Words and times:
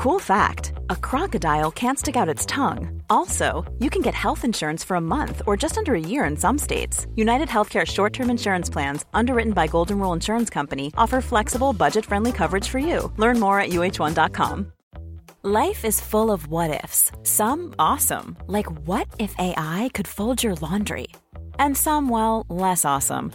Cool 0.00 0.18
fact 0.18 0.72
a 0.88 0.96
crocodile 0.96 1.70
can't 1.70 1.98
stick 1.98 2.16
out 2.16 2.34
its 2.34 2.46
tongue. 2.46 3.02
Also, 3.10 3.70
you 3.80 3.90
can 3.90 4.00
get 4.00 4.14
health 4.14 4.46
insurance 4.46 4.82
for 4.82 4.94
a 4.94 5.06
month 5.16 5.42
or 5.46 5.58
just 5.58 5.76
under 5.76 5.94
a 5.94 6.00
year 6.00 6.24
in 6.24 6.38
some 6.38 6.56
states. 6.56 7.06
United 7.16 7.48
Healthcare 7.48 7.86
short 7.86 8.14
term 8.14 8.30
insurance 8.30 8.70
plans, 8.70 9.04
underwritten 9.12 9.52
by 9.52 9.66
Golden 9.66 9.98
Rule 9.98 10.14
Insurance 10.14 10.48
Company, 10.48 10.90
offer 10.96 11.20
flexible, 11.20 11.74
budget 11.74 12.06
friendly 12.06 12.32
coverage 12.32 12.66
for 12.66 12.78
you. 12.78 13.12
Learn 13.18 13.38
more 13.38 13.60
at 13.60 13.72
uh1.com. 13.72 14.72
Life 15.42 15.84
is 15.84 16.00
full 16.00 16.30
of 16.30 16.48
what 16.48 16.82
ifs, 16.82 17.12
some 17.22 17.74
awesome, 17.78 18.38
like 18.46 18.70
what 18.88 19.06
if 19.18 19.34
AI 19.38 19.90
could 19.92 20.08
fold 20.08 20.42
your 20.42 20.54
laundry? 20.62 21.08
And 21.58 21.76
some, 21.76 22.08
well, 22.08 22.46
less 22.48 22.86
awesome, 22.86 23.34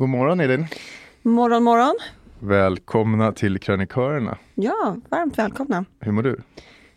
God 0.00 0.08
morgon 0.08 0.40
Elin. 0.40 0.66
Morgon, 1.22 1.62
morgon. 1.62 1.94
Välkomna 2.38 3.32
till 3.32 3.58
Krönikörerna. 3.58 4.38
Ja, 4.54 4.96
varmt 5.08 5.38
välkomna. 5.38 5.84
Hur 6.00 6.12
mår 6.12 6.22
du? 6.22 6.42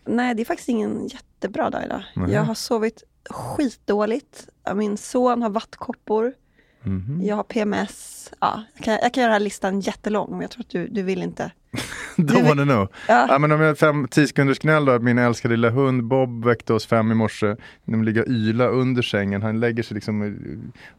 Nej, 0.06 0.36
det 0.36 0.42
är 0.44 0.46
faktiskt 0.46 0.70
ingen 0.70 1.08
jättebra 1.08 1.70
dag 1.70 1.86
idag. 1.86 2.04
Mhm. 2.16 2.32
Jag 2.32 2.42
har 2.42 2.54
sovit 2.54 3.04
skitdåligt. 3.30 4.50
Min 4.76 4.98
son 4.98 5.42
har 5.42 5.50
vattkoppor. 5.50 6.34
Mhm. 6.84 7.20
Jag 7.24 7.36
har 7.36 7.44
PMS. 7.44 8.32
Ja, 8.40 8.64
jag, 8.76 8.84
kan, 8.86 8.94
jag 9.02 9.14
kan 9.14 9.22
göra 9.22 9.32
den 9.32 9.42
här 9.42 9.44
listan 9.44 9.80
jättelång, 9.80 10.32
men 10.32 10.42
jag 10.42 10.52
tror 10.52 10.62
att 10.62 10.70
du, 10.70 10.88
du 10.88 11.02
vill 11.02 11.24
inte. 11.24 11.52
Don't 12.18 12.48
wanna 12.48 12.64
know. 12.64 12.88
Ja. 13.08 13.26
Ja, 13.30 13.40
men 13.40 13.52
om 13.52 13.62
jag 13.62 13.78
fem, 13.78 14.08
tio 14.12 14.28
sekunders 14.28 14.60
gnäll 14.60 14.86
då, 14.86 15.00
min 15.00 15.18
älskade 15.18 15.56
lilla 15.56 15.70
hund 15.70 16.04
Bob 16.04 16.46
väckte 16.46 16.74
oss 16.74 16.86
fem 16.86 17.12
i 17.12 17.16
morse. 17.16 17.56
De 17.86 18.04
ligger 18.04 18.22
och 18.22 18.28
yla 18.28 18.68
under 18.68 19.02
sängen. 19.02 19.42
Han 19.42 19.60
lägger 19.60 19.84
sig 19.84 19.96
liksom, 19.96 20.22
eh, 20.22 20.32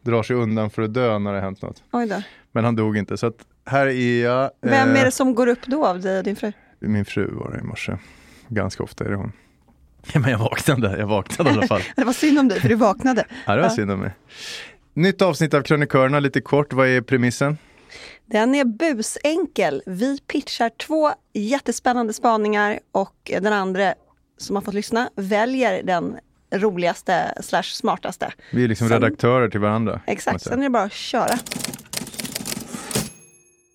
drar 0.03 0.23
sig 0.23 0.37
undan 0.37 0.71
för 0.71 0.83
att 0.83 0.94
dö 0.94 1.19
när 1.19 1.33
det 1.33 1.37
har 1.39 1.44
hänt 1.44 1.62
något. 1.62 1.83
Oj 1.93 2.06
då. 2.06 2.23
Men 2.53 2.65
han 2.65 2.77
dog 2.77 2.97
inte. 2.97 3.17
Så 3.17 3.27
att 3.27 3.37
här 3.67 3.87
är 3.87 4.23
jag. 4.25 4.50
Vem 4.61 4.89
Eh, 4.89 5.00
är 5.00 5.05
det 5.05 5.11
som 5.11 5.34
går 5.34 5.47
upp 5.47 5.67
då 5.67 5.87
av 5.87 6.00
dig 6.00 6.19
och 6.19 6.25
din 6.25 6.37
fru? 6.37 6.53
Min 6.81 7.05
fru 7.05 7.31
var 7.34 7.50
det 7.53 7.59
i 7.59 7.62
morse. 7.62 7.97
Ganska 8.49 8.83
ofta 8.83 9.05
är 9.05 9.09
det 9.11 9.17
hon. 9.17 9.33
Ja, 10.12 10.21
men 10.21 10.31
jag 10.31 10.39
vaknade, 10.39 10.99
jag 10.99 11.06
vaknade 11.06 11.50
i 11.50 11.53
alla 11.53 11.67
fall. 11.67 11.81
Det 11.97 12.05
var 12.05 12.12
synd 12.12 12.39
om 12.39 12.49
dig, 12.49 12.61
för 12.61 12.69
du 12.69 12.75
vaknade. 12.75 13.25
Ja, 13.47 13.56
det 13.56 13.62
var 13.62 13.69
synd 13.69 13.91
om 13.91 14.00
mig. 14.00 14.11
Nytt 14.94 15.22
avsnitt 15.22 15.55
av 15.55 15.62
Krönikörerna, 15.62 16.21
lite 16.21 16.41
kort. 16.41 16.72
Vad 16.72 16.88
är 16.88 17.00
premissen? 17.00 17.59
Den 18.27 18.55
är 18.55 18.65
busenkel. 18.65 19.82
Vi 19.87 20.19
pitchar 20.27 20.69
två 20.87 21.10
jättespännande 21.32 22.12
spaningar 22.12 22.78
och 22.93 23.31
den 23.41 23.53
andra 23.53 23.94
som 24.38 24.56
har 24.56 24.62
fått 24.62 24.75
lyssna 24.75 25.10
väljer 25.16 25.82
den 25.82 26.16
roligaste 26.55 27.34
slash 27.43 27.62
smartaste. 27.62 28.32
Vi 28.53 28.65
är 28.65 28.69
liksom 28.69 28.88
Sen- 28.88 29.00
redaktörer 29.03 29.49
till 29.49 29.60
varandra. 29.60 30.00
Exakt, 30.06 30.41
sen 30.43 30.59
är 30.59 30.62
det 30.62 30.71
bara 30.71 30.82
att 30.82 30.93
köra. 30.93 31.38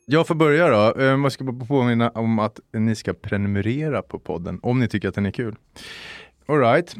Jag 0.05 0.27
får 0.27 0.35
börja 0.35 0.67
då. 0.67 0.99
Eh, 1.01 1.05
Jag 1.05 1.31
ska 1.31 1.43
bara 1.43 1.65
påminna 1.65 2.09
om 2.09 2.39
att 2.39 2.59
ni 2.73 2.95
ska 2.95 3.13
prenumerera 3.13 4.01
på 4.01 4.19
podden 4.19 4.59
om 4.63 4.79
ni 4.79 4.87
tycker 4.87 5.07
att 5.09 5.15
den 5.15 5.25
är 5.25 5.31
kul. 5.31 5.55
All 6.45 6.59
right. 6.59 6.95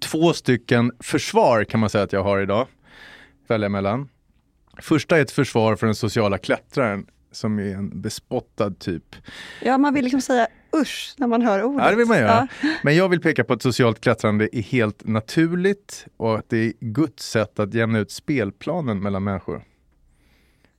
Två 0.00 0.32
stycken 0.32 0.92
försvar 1.00 1.64
kan 1.64 1.80
man 1.80 1.90
säga 1.90 2.04
att 2.04 2.12
jag 2.12 2.22
har 2.22 2.40
idag. 2.40 2.66
Välja 3.46 3.68
mellan. 3.68 4.08
Första 4.78 5.18
är 5.18 5.22
ett 5.22 5.30
försvar 5.30 5.76
för 5.76 5.86
den 5.86 5.94
sociala 5.94 6.38
klättraren 6.38 7.06
som 7.32 7.58
är 7.58 7.74
en 7.74 8.00
bespottad 8.00 8.70
typ. 8.78 9.16
Ja, 9.62 9.78
man 9.78 9.94
vill 9.94 10.04
liksom 10.04 10.20
säga 10.20 10.46
usch 10.76 11.14
när 11.18 11.26
man 11.26 11.42
hör 11.42 11.62
ordet. 11.62 11.84
Ja, 11.84 11.90
det 11.90 11.96
vill 11.96 12.06
man 12.06 12.18
göra. 12.18 12.48
Ja. 12.62 12.68
Men 12.82 12.96
jag 12.96 13.08
vill 13.08 13.20
peka 13.20 13.44
på 13.44 13.52
att 13.52 13.62
socialt 13.62 14.00
klättrande 14.00 14.56
är 14.56 14.62
helt 14.62 15.06
naturligt 15.06 16.06
och 16.16 16.38
att 16.38 16.48
det 16.50 16.56
är 16.56 16.72
Guds 16.80 17.30
sätt 17.30 17.58
att 17.58 17.74
jämna 17.74 17.98
ut 17.98 18.10
spelplanen 18.10 19.00
mellan 19.02 19.24
människor. 19.24 19.64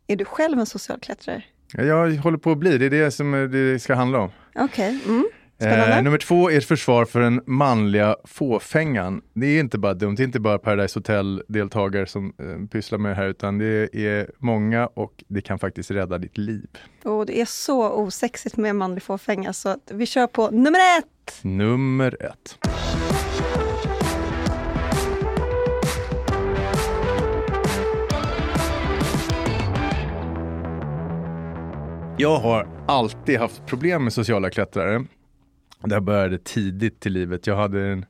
Är 0.08 0.16
du 0.16 0.26
själv 0.26 0.60
en 0.60 0.66
social 0.66 1.00
klättrare? 1.00 1.44
Ja, 1.74 1.84
Jag 1.84 2.16
håller 2.18 2.38
på 2.38 2.52
att 2.52 2.58
bli, 2.58 2.78
det 2.78 2.86
är 2.86 2.90
det 2.90 3.12
som 3.12 3.32
det 3.52 3.82
ska 3.82 3.96
handla 3.96 4.20
om. 4.20 4.30
Okej, 4.56 5.00
mm. 5.06 5.30
Eh, 5.60 6.04
nummer 6.04 6.18
två 6.18 6.52
är 6.52 6.58
ett 6.58 6.66
försvar 6.66 7.06
för 7.06 7.20
den 7.20 7.42
manliga 7.46 8.16
fåfängan. 8.24 9.22
Det 9.34 9.46
är 9.46 9.60
inte 9.60 9.78
bara 9.78 9.94
dumt, 9.94 10.16
det 10.16 10.24
är 10.24 10.26
inte 10.26 10.40
bara 10.40 10.58
Paradise 10.58 11.00
Hotel-deltagare 11.00 12.06
som 12.06 12.34
eh, 12.40 12.68
pysslar 12.68 13.00
med 13.00 13.12
det 13.12 13.16
här 13.16 13.28
utan 13.28 13.58
det 13.58 13.96
är 13.96 14.32
många 14.38 14.88
och 14.88 15.24
det 15.28 15.42
kan 15.42 15.60
faktiskt 15.60 15.92
rädda 15.92 16.18
ditt 16.18 16.38
liv. 16.38 16.68
Och 17.04 17.26
det 17.26 17.42
är 17.42 17.46
så 17.46 17.92
osexigt 17.92 18.58
med 18.58 18.76
manlig 18.76 19.04
fåfänga 19.04 19.54
så 19.54 19.70
att 19.70 19.92
vi 19.94 20.06
kör 20.06 20.28
på 20.28 20.50
nummer 20.50 20.80
ett! 21.00 21.40
Nummer 21.42 22.18
ett. 22.24 22.58
Jag 32.18 32.40
har 32.40 32.68
alltid 32.88 33.40
haft 33.40 33.66
problem 33.66 34.04
med 34.04 34.14
sociala 34.14 34.50
klättrare. 34.50 35.06
Det 35.84 35.96
här 35.96 36.02
började 36.02 36.38
tidigt 36.38 37.06
i 37.06 37.10
livet. 37.10 37.48
Jag 37.48 37.56
hade 37.56 37.90
den 37.90 38.06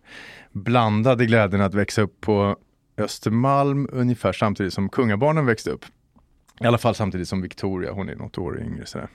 blandade 0.52 1.26
glädjen 1.26 1.62
att 1.62 1.74
växa 1.74 2.02
upp 2.02 2.22
på 2.22 2.58
Östermalm 2.98 3.88
ungefär 3.92 4.34
samtidigt 4.34 4.74
som 4.74 4.90
kungabarnen 4.90 5.46
växte 5.46 5.70
upp. 5.70 5.86
I 6.62 6.66
alla 6.66 6.78
fall 6.78 6.96
samtidigt 6.96 7.28
som 7.28 7.42
Victoria, 7.42 7.92
hon 7.92 8.10
är 8.10 8.16
något 8.16 8.38
år 8.38 8.62
yngre. 8.62 8.86
Sådär. 8.86 9.08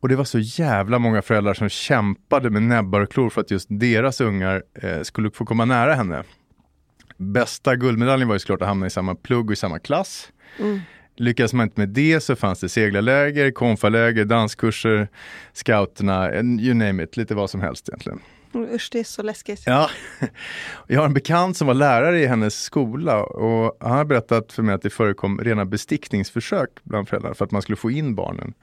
Och 0.00 0.08
det 0.08 0.16
var 0.16 0.24
så 0.24 0.38
jävla 0.38 0.98
många 0.98 1.22
föräldrar 1.22 1.54
som 1.54 1.68
kämpade 1.68 2.50
med 2.50 2.62
näbbar 2.62 3.00
och 3.00 3.12
klor 3.12 3.30
för 3.30 3.40
att 3.40 3.50
just 3.50 3.66
deras 3.70 4.20
ungar 4.20 4.62
eh, 4.74 5.02
skulle 5.02 5.30
få 5.30 5.44
komma 5.44 5.64
nära 5.64 5.94
henne. 5.94 6.24
Bästa 7.16 7.76
guldmedaljen 7.76 8.28
var 8.28 8.34
ju 8.34 8.38
såklart 8.38 8.62
att 8.62 8.68
hamna 8.68 8.86
i 8.86 8.90
samma 8.90 9.14
plugg 9.14 9.46
och 9.46 9.52
i 9.52 9.56
samma 9.56 9.78
klass. 9.78 10.32
Mm 10.58 10.80
lyckas 11.20 11.52
man 11.52 11.64
inte 11.64 11.80
med 11.80 11.88
det 11.88 12.20
så 12.20 12.36
fanns 12.36 12.60
det 12.60 12.68
seglarläger, 12.68 13.50
konfaläger, 13.50 14.24
danskurser, 14.24 15.08
scouterna, 15.52 16.34
you 16.34 16.74
name 16.74 17.02
it, 17.02 17.16
lite 17.16 17.34
vad 17.34 17.50
som 17.50 17.60
helst 17.60 17.88
egentligen. 17.88 18.20
Usch, 18.54 18.88
det 18.92 19.00
är 19.00 19.04
så 19.04 19.22
läskigt. 19.22 19.62
Ja, 19.66 19.90
jag 20.86 21.00
har 21.00 21.06
en 21.06 21.14
bekant 21.14 21.56
som 21.56 21.66
var 21.66 21.74
lärare 21.74 22.20
i 22.20 22.26
hennes 22.26 22.62
skola 22.62 23.22
och 23.22 23.76
han 23.80 23.96
har 23.96 24.04
berättat 24.04 24.52
för 24.52 24.62
mig 24.62 24.74
att 24.74 24.82
det 24.82 24.90
förekom 24.90 25.40
rena 25.40 25.64
bestickningsförsök 25.64 26.70
bland 26.82 27.08
föräldrar 27.08 27.34
för 27.34 27.44
att 27.44 27.50
man 27.50 27.62
skulle 27.62 27.76
få 27.76 27.90
in 27.90 28.14
barnen. 28.14 28.54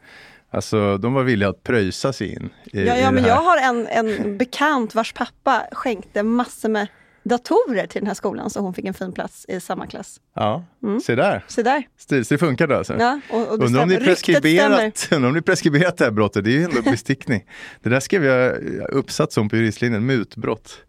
Alltså 0.50 0.98
de 0.98 1.13
var 1.13 1.24
villiga 1.24 1.50
att 1.50 1.63
pröjsa 1.63 2.13
sig 2.13 2.33
in. 2.33 2.50
I, 2.65 2.86
ja, 2.86 2.98
ja 2.98 3.09
i 3.09 3.13
men 3.13 3.24
jag 3.24 3.36
har 3.36 3.57
en, 3.57 3.88
en 3.88 4.38
bekant 4.38 4.95
vars 4.95 5.13
pappa 5.13 5.63
skänkte 5.71 6.24
massor 6.24 6.69
med 6.69 6.88
datorer 7.27 7.88
till 7.88 8.01
den 8.01 8.07
här 8.07 8.13
skolan 8.13 8.50
så 8.50 8.59
hon 8.59 8.74
fick 8.74 8.85
en 8.85 8.94
fin 8.94 9.12
plats 9.12 9.45
i 9.50 9.59
samma 9.59 9.88
klass. 9.88 10.19
Ja, 10.35 10.63
se 11.03 11.15
där. 11.15 11.44
Så 11.47 11.62
där. 11.62 11.83
Stiligt, 11.97 12.29
det 12.29 12.38
funkar 12.38 12.69
alltså. 12.69 12.95
Ja, 13.00 13.19
och, 13.29 13.47
och 13.47 13.53
Undrar 13.53 13.83
om 13.83 13.89
stämmer. 13.89 14.06
preskriberat, 14.06 15.09
undrar 15.12 15.29
om 15.29 15.35
är 15.35 15.41
preskriberat 15.41 15.97
det 15.97 16.03
här 16.03 16.12
brottet, 16.12 16.44
det 16.44 16.50
är 16.50 16.57
ju 16.57 16.63
ändå 16.63 16.81
bestickning. 16.81 17.44
det 17.83 17.89
där 17.89 18.00
skrev 18.00 18.25
jag 18.25 18.56
uppsats 18.89 19.38
om 19.38 19.50
på 19.50 19.56
juristlinjen, 19.56 20.06
mutbrott. 20.06 20.79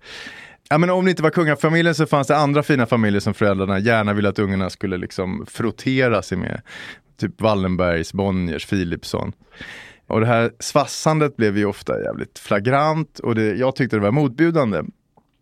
Ja, 0.71 0.79
men 0.79 0.91
om 0.91 1.05
det 1.05 1.11
inte 1.11 1.23
var 1.23 1.31
kungafamiljen 1.31 1.95
så 1.95 2.07
fanns 2.07 2.27
det 2.27 2.37
andra 2.37 2.63
fina 2.63 2.87
familjer 2.87 3.21
som 3.21 3.35
föräldrarna 3.35 3.79
gärna 3.79 4.13
ville 4.13 4.29
att 4.29 4.39
ungarna 4.39 4.71
skulle 4.71 4.97
liksom 4.97 5.47
frottera 5.49 6.23
sig 6.23 6.39
med. 6.39 6.61
Typ 7.21 7.41
Wallenbergs, 7.41 8.13
Bonniers, 8.13 8.67
Philipsson. 8.67 9.33
Och 10.07 10.21
det 10.21 10.27
här 10.27 10.53
svassandet 10.59 11.37
blev 11.37 11.59
ju 11.59 11.65
ofta 11.65 12.03
jävligt 12.03 12.39
flagrant 12.39 13.19
och 13.19 13.35
det, 13.35 13.55
jag 13.55 13.77
tyckte 13.77 13.97
det 13.97 14.01
var 14.03 14.11
motbjudande. 14.11 14.83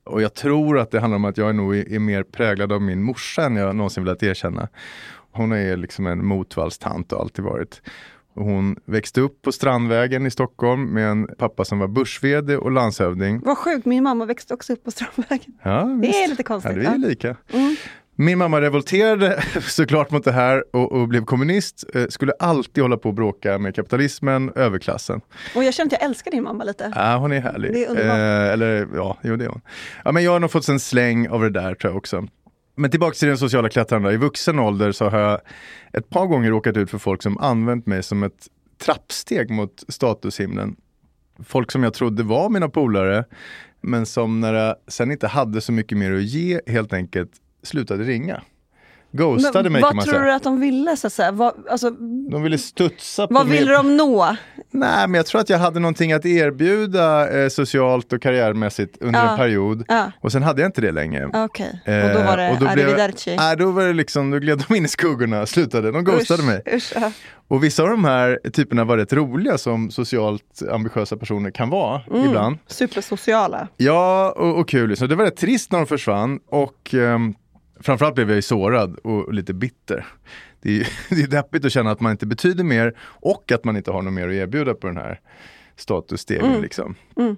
Och 0.07 0.23
jag 0.23 0.35
tror 0.35 0.79
att 0.79 0.91
det 0.91 1.01
handlar 1.01 1.17
om 1.17 1.25
att 1.25 1.37
jag 1.39 1.49
är 1.49 1.53
nog 1.53 1.77
är 1.77 1.99
mer 1.99 2.23
präglad 2.23 2.73
av 2.73 2.83
min 2.83 3.03
morsa 3.03 3.43
än 3.43 3.57
jag 3.57 3.77
någonsin 3.77 4.05
velat 4.05 4.23
erkänna. 4.23 4.69
Hon 5.33 5.53
är 5.53 5.77
liksom 5.77 6.07
en 6.07 6.27
motvallstant 6.27 7.13
och 7.13 7.21
alltid 7.21 7.45
varit. 7.45 7.83
Hon 8.35 8.77
växte 8.85 9.21
upp 9.21 9.43
på 9.43 9.53
Strandvägen 9.53 10.27
i 10.27 10.31
Stockholm 10.31 10.85
med 10.85 11.11
en 11.11 11.29
pappa 11.39 11.65
som 11.65 11.79
var 11.79 11.89
börs 11.89 12.21
och 12.61 12.71
landshövding. 12.71 13.41
Vad 13.45 13.59
sjukt, 13.59 13.87
min 13.87 14.05
mamma 14.05 14.25
växte 14.25 14.55
också 14.55 14.73
upp 14.73 14.85
på 14.85 14.91
Strandvägen. 14.91 15.53
Ja, 15.63 15.99
Det 16.03 16.23
är 16.23 16.29
lite 16.29 16.43
konstigt, 16.43 16.73
Ja, 16.77 16.79
det 16.79 16.87
är 16.87 16.91
ja. 17.03 17.09
lika. 17.09 17.37
Mm. 17.53 17.77
Min 18.19 18.39
mamma 18.39 18.61
revolterade 18.61 19.43
såklart 19.61 20.11
mot 20.11 20.25
det 20.25 20.33
här 20.33 20.65
och, 20.73 20.93
och 20.93 21.09
blev 21.09 21.25
kommunist. 21.25 21.85
Eh, 21.95 22.07
skulle 22.09 22.33
alltid 22.33 22.83
hålla 22.83 22.97
på 22.97 23.09
och 23.09 23.15
bråka 23.15 23.59
med 23.59 23.75
kapitalismen, 23.75 24.53
överklassen. 24.55 25.21
Och 25.55 25.65
jag 25.65 25.75
känner 25.75 25.87
att 25.87 25.93
jag 25.93 26.03
älskar 26.03 26.31
din 26.31 26.43
mamma 26.43 26.65
lite. 26.65 26.93
Ja, 26.95 27.17
hon 27.17 27.33
är 27.33 27.41
härlig. 27.41 27.73
Det 27.73 27.85
är 27.85 27.89
underbart. 27.89 28.19
Eh, 28.19 28.53
eller 28.53 28.89
ja, 28.95 29.19
jo 29.23 29.37
det 29.37 29.45
är 29.45 29.49
hon. 29.49 29.61
Ja, 30.05 30.13
men 30.13 30.25
jag 30.25 30.33
har 30.33 30.41
nog 30.41 30.51
fått 30.51 30.69
en 30.69 30.81
släng 30.81 31.29
av 31.29 31.43
det 31.43 31.51
där 31.51 31.75
tror 31.75 31.91
jag 31.93 31.97
också. 31.97 32.27
Men 32.77 32.91
tillbaka 32.91 33.15
till 33.15 33.29
den 33.29 33.39
sociala 33.39 33.69
klättraren. 33.69 34.15
I 34.15 34.17
vuxen 34.17 34.59
ålder 34.59 34.93
så 34.93 35.09
har 35.09 35.19
jag 35.19 35.41
ett 35.93 36.09
par 36.09 36.27
gånger 36.27 36.51
råkat 36.51 36.77
ut 36.77 36.91
för 36.91 36.99
folk 36.99 37.23
som 37.23 37.39
använt 37.39 37.87
mig 37.87 38.03
som 38.03 38.23
ett 38.23 38.47
trappsteg 38.85 39.51
mot 39.51 39.85
statushimlen. 39.89 40.77
Folk 41.45 41.73
som 41.73 41.83
jag 41.83 41.95
trodde 41.95 42.23
var 42.23 42.49
mina 42.49 42.69
polare, 42.69 43.25
men 43.81 44.07
som 44.07 44.41
när 44.41 44.55
jag 44.55 44.77
sen 44.89 45.13
inte 45.13 45.27
hade 45.27 45.61
så 45.61 45.73
mycket 45.73 45.99
mer 45.99 46.13
att 46.13 46.23
ge 46.23 46.61
helt 46.67 46.93
enkelt 46.93 47.31
slutade 47.67 48.05
ringa. 48.05 48.43
Ghostade 49.13 49.63
Men 49.63 49.73
mig 49.73 49.83
kan 49.83 49.89
vad 49.89 49.97
man 49.97 50.05
tror 50.05 50.15
säga. 50.15 50.25
du 50.27 50.33
att 50.33 50.43
de 50.43 50.61
ville? 50.61 50.97
Så 50.97 51.07
att 51.07 51.13
säga? 51.13 51.33
Vad, 51.33 51.55
alltså, 51.71 51.91
De 52.31 52.43
ville 52.43 52.59
studsa 52.59 53.27
på 53.27 53.35
vad 53.35 53.47
mer- 53.47 53.59
ville 53.59 53.73
de 53.73 53.97
nå? 53.97 54.37
Nej, 54.71 55.09
men 55.09 55.15
jag 55.15 55.27
tror 55.27 55.41
att 55.41 55.51
jag 55.51 55.59
hade 55.59 55.81
någonting 55.81 56.13
att 56.13 56.27
erbjuda 56.27 57.29
eh, 57.43 57.49
socialt 57.49 58.13
och 58.13 58.23
karriärmässigt 58.23 58.97
under 59.03 59.21
Ja. 59.25 59.31
en 59.31 59.37
period. 59.37 59.85
Ja. 59.89 60.13
Och 60.21 60.33
sen 60.33 60.43
hade 60.43 60.63
jag 60.63 60.69
inte 60.69 60.81
det 60.81 60.93
längre. 60.93 61.31
Okej, 61.35 61.83
Eh, 61.85 62.05
och 62.07 62.11
då 62.15 62.23
var 62.23 62.37
det 62.37 62.51
och 62.51 62.57
blev- 62.59 62.71
arrivederci. 62.71 63.37
Nej, 63.37 63.57
då 63.57 63.71
var 63.71 63.83
det 63.85 63.93
liksom, 63.93 64.31
då 64.31 64.39
gled 64.39 64.65
de 64.69 64.75
in 64.75 64.85
i 64.85 64.89
skuggorna, 64.89 65.47
slutade, 65.47 65.91
de 65.93 66.05
ghostade 66.05 66.43
Usch, 66.43 66.47
mig. 66.49 66.63
usch, 66.75 66.93
ja. 66.95 67.13
Och 67.49 67.65
vissa 67.65 67.83
av 67.83 67.89
de 67.89 68.05
här 68.05 68.39
typerna 68.53 68.85
var 68.85 68.97
rätt 68.97 69.13
roliga 69.13 69.59
som 69.59 69.91
socialt 69.91 70.63
ambitiösa 70.73 71.17
personer 71.17 71.51
kan 71.51 71.71
vara 71.71 72.01
Mm. 72.11 72.25
ibland. 72.25 72.59
Supersociala. 72.67 73.69
Ja, 73.77 74.35
och, 74.37 74.59
och 74.59 74.69
kul. 74.69 74.97
Så 74.97 75.07
det 75.07 75.15
var 75.15 75.25
rätt 75.25 75.37
trist 75.37 75.73
när 75.73 75.79
de 75.79 75.87
försvann 75.87 76.41
och 76.51 76.95
ehm, 76.95 77.35
framförallt 77.81 78.15
blev 78.15 78.29
jag 78.29 78.37
ju 78.37 78.43
sårad 78.43 78.97
och, 78.97 79.35
lite 79.35 79.55
bitter. 79.55 80.07
Det 80.61 80.69
är, 80.69 80.75
ju- 80.75 80.85
det 81.17 81.23
är 81.23 81.27
deppigt 81.27 81.65
att 81.65 81.73
känna 81.73 81.91
att 81.91 82.01
man 82.01 82.13
inte 82.13 82.27
betyder 82.27 82.65
mer 82.65 82.95
och 83.01 83.53
att 83.53 83.65
man 83.65 83.77
inte 83.77 83.91
har 83.91 84.03
något 84.03 84.13
mer 84.13 84.29
att 84.29 84.35
erbjuda 84.35 84.75
på 84.75 84.87
den 84.87 84.97
här 84.97 85.21
statusstegen. 85.77 86.61
Liksom. 86.61 86.95
Mm. 87.17 87.37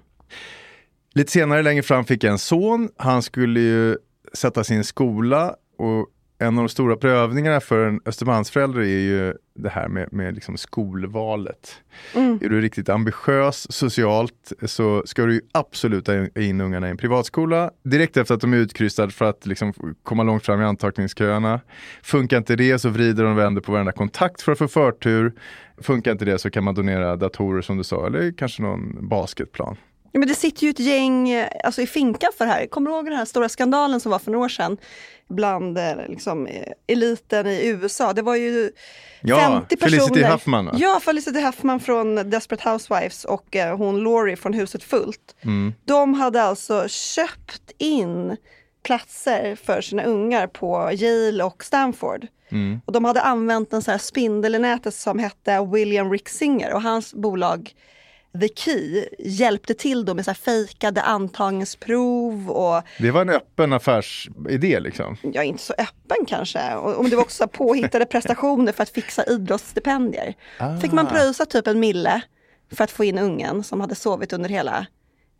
Lite 1.13 1.31
senare 1.31 1.61
längre 1.61 1.83
fram 1.83 2.05
fick 2.05 2.23
jag 2.23 2.31
en 2.31 2.39
son. 2.39 2.89
Han 2.97 3.21
skulle 3.23 3.59
ju 3.59 3.97
sätta 4.33 4.63
sin 4.63 4.83
skola 4.83 5.55
och 5.77 6.07
en 6.41 6.57
av 6.57 6.63
de 6.63 6.69
stora 6.69 6.95
prövningarna 6.95 7.59
för 7.59 7.87
en 7.87 8.01
Östermalmsförälder 8.05 8.79
är 8.79 8.85
ju 8.85 9.33
det 9.53 9.69
här 9.69 9.87
med, 9.87 10.13
med 10.13 10.35
liksom 10.35 10.57
skolvalet. 10.57 11.81
Mm. 12.15 12.39
Är 12.41 12.49
du 12.49 12.61
riktigt 12.61 12.89
ambitiös 12.89 13.71
socialt 13.71 14.51
så 14.65 15.03
ska 15.05 15.25
du 15.25 15.41
absolut 15.51 16.07
ha 16.07 16.41
in 16.41 16.61
ungarna 16.61 16.87
i 16.87 16.91
en 16.91 16.97
privatskola 16.97 17.71
direkt 17.83 18.17
efter 18.17 18.35
att 18.35 18.41
de 18.41 18.53
är 18.53 18.57
utkryssade 18.57 19.11
för 19.11 19.25
att 19.25 19.45
liksom 19.45 19.73
komma 20.03 20.23
långt 20.23 20.45
fram 20.45 20.61
i 20.61 20.65
antagningsköerna. 20.65 21.59
Funkar 22.03 22.37
inte 22.37 22.55
det 22.55 22.79
så 22.79 22.89
vrider 22.89 23.23
de 23.23 23.31
och 23.31 23.39
vänder 23.39 23.61
på 23.61 23.71
varenda 23.71 23.91
kontakt 23.91 24.41
för 24.41 24.51
att 24.51 24.57
få 24.57 24.67
förtur. 24.67 25.33
Funkar 25.77 26.11
inte 26.11 26.25
det 26.25 26.39
så 26.39 26.49
kan 26.49 26.63
man 26.63 26.75
donera 26.75 27.15
datorer 27.15 27.61
som 27.61 27.77
du 27.77 27.83
sa 27.83 28.07
eller 28.07 28.31
kanske 28.37 28.61
någon 28.61 29.07
basketplan. 29.09 29.77
Ja, 30.11 30.19
men 30.19 30.27
det 30.27 30.35
sitter 30.35 30.63
ju 30.63 30.69
ett 30.69 30.79
gäng 30.79 31.29
eh, 31.29 31.47
alltså, 31.63 31.81
i 31.81 31.87
finkan 31.87 32.31
för 32.37 32.45
det 32.45 32.51
här. 32.51 32.67
Kommer 32.67 32.89
du 32.89 32.95
ihåg 32.95 33.05
den 33.05 33.17
här 33.17 33.25
stora 33.25 33.49
skandalen 33.49 33.99
som 33.99 34.11
var 34.11 34.19
för 34.19 34.31
några 34.31 34.45
år 34.45 34.49
sedan? 34.49 34.77
Bland 35.29 35.77
eh, 35.77 35.95
liksom, 36.09 36.47
eh, 36.47 36.71
eliten 36.87 37.47
i 37.47 37.67
USA. 37.67 38.13
Det 38.13 38.21
var 38.21 38.35
ju 38.35 38.71
Ja, 39.21 39.37
50 39.37 39.77
personer. 39.77 39.99
Felicity 39.99 40.23
Huffman, 40.23 40.65
va? 40.65 40.71
Ja, 40.77 40.99
Felicity 40.99 41.41
Huffman 41.41 41.79
från 41.79 42.29
Desperate 42.29 42.69
Housewives 42.69 43.25
och 43.25 43.55
eh, 43.55 43.77
hon 43.77 44.03
Laurie 44.03 44.35
från 44.35 44.53
Huset 44.53 44.83
Fullt. 44.83 45.35
Mm. 45.41 45.73
De 45.85 46.13
hade 46.13 46.43
alltså 46.43 46.87
köpt 46.87 47.71
in 47.77 48.37
platser 48.83 49.55
för 49.55 49.81
sina 49.81 50.03
ungar 50.03 50.47
på 50.47 50.91
Yale 50.93 51.43
och 51.43 51.63
Stanford. 51.63 52.27
Mm. 52.51 52.81
Och 52.85 52.93
de 52.93 53.05
hade 53.05 53.21
använt 53.21 53.73
en 53.73 53.81
sån 53.81 53.91
här 53.91 53.99
spindel 53.99 54.55
i 54.55 54.59
nätet 54.59 54.93
som 54.93 55.19
hette 55.19 55.67
William 55.73 56.11
Rick 56.11 56.29
Singer 56.29 56.73
och 56.73 56.81
hans 56.81 57.13
bolag 57.13 57.73
The 58.41 58.47
Key 58.55 59.05
hjälpte 59.19 59.73
till 59.73 60.05
då 60.05 60.13
med 60.13 60.25
så 60.25 60.31
här 60.31 60.35
fejkade 60.35 61.01
antagningsprov 61.01 62.49
och 62.49 62.83
Det 62.99 63.11
var 63.11 63.21
en 63.21 63.29
öppen 63.29 63.73
affärsidé 63.73 64.79
liksom. 64.79 65.17
ja, 65.21 65.43
inte 65.43 65.63
så 65.63 65.73
öppen 65.73 66.25
kanske. 66.27 66.75
Och, 66.75 66.93
och 66.95 67.09
det 67.09 67.15
var 67.15 67.23
också 67.23 67.47
påhittade 67.47 68.05
prestationer 68.05 68.71
för 68.71 68.83
att 68.83 68.89
fixa 68.89 69.23
idrottsstipendier. 69.25 70.33
Fick 70.81 70.91
man 70.91 71.07
pröjsa 71.07 71.45
typ 71.45 71.67
en 71.67 71.79
mille 71.79 72.21
för 72.73 72.83
att 72.83 72.91
få 72.91 73.03
in 73.03 73.17
ungen 73.19 73.63
som 73.63 73.81
hade 73.81 73.95
sovit 73.95 74.33
under 74.33 74.49
hela 74.49 74.85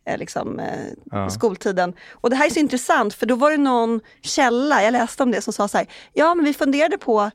eh, 0.06 0.18
liksom, 0.18 0.58
eh, 0.60 0.66
Ja. 1.10 1.30
skoltiden. 1.30 1.92
Och 2.10 2.30
det 2.30 2.36
här 2.36 2.46
är 2.46 2.50
så 2.50 2.60
intressant 2.60 3.14
för 3.14 3.26
då 3.26 3.34
var 3.34 3.50
det 3.50 3.56
någon 3.56 4.00
källa, 4.22 4.82
jag 4.82 4.92
läste 4.92 5.22
om 5.22 5.30
det, 5.30 5.40
som 5.42 5.52
sa 5.52 5.68
så 5.68 5.78
här, 5.78 5.86
ja 6.12 6.34
men 6.34 6.44
vi 6.44 6.54
funderade 6.54 6.98
på 6.98 7.30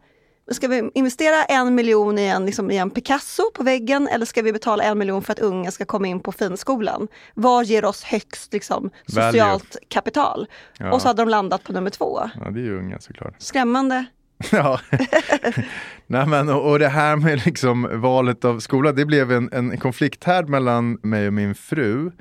Ska 0.51 0.67
vi 0.67 0.91
investera 0.93 1.43
en 1.43 1.75
miljon 1.75 2.19
i 2.19 2.25
en, 2.27 2.45
liksom, 2.45 2.71
i 2.71 2.77
en 2.77 2.89
Picasso 2.89 3.43
på 3.55 3.63
väggen 3.63 4.07
eller 4.07 4.25
ska 4.25 4.41
vi 4.41 4.53
betala 4.53 4.83
en 4.83 4.97
miljon 4.97 5.21
för 5.21 5.33
att 5.33 5.39
ungen 5.39 5.71
ska 5.71 5.85
komma 5.85 6.07
in 6.07 6.19
på 6.19 6.31
finskolan? 6.31 7.07
Vad 7.33 7.65
ger 7.65 7.85
oss 7.85 8.03
högst 8.03 8.53
liksom, 8.53 8.89
Value. 9.13 9.31
socialt 9.31 9.77
kapital? 9.89 10.47
Ja. 10.79 10.91
Och 10.93 11.01
så 11.01 11.07
hade 11.07 11.21
de 11.21 11.29
landat 11.29 11.63
på 11.63 11.73
nummer 11.73 11.89
två. 11.89 12.29
Ja, 12.45 12.51
det 12.51 12.59
är 12.59 12.63
ju 12.63 12.77
unga 12.79 12.99
såklart. 12.99 13.35
Skrämmande. 13.37 14.05
Ja. 14.51 14.79
Nej, 16.07 16.27
men, 16.27 16.49
och, 16.49 16.71
och 16.71 16.79
det 16.79 16.87
här 16.87 17.15
med 17.15 17.45
liksom 17.45 17.87
valet 18.01 18.45
av 18.45 18.59
skola, 18.59 18.91
det 18.91 19.05
blev 19.05 19.31
en, 19.31 19.49
en 19.53 19.77
konflikthärd 19.77 20.49
mellan 20.49 20.99
mig 21.03 21.27
och 21.27 21.33
min 21.33 21.55
fru. 21.55 22.11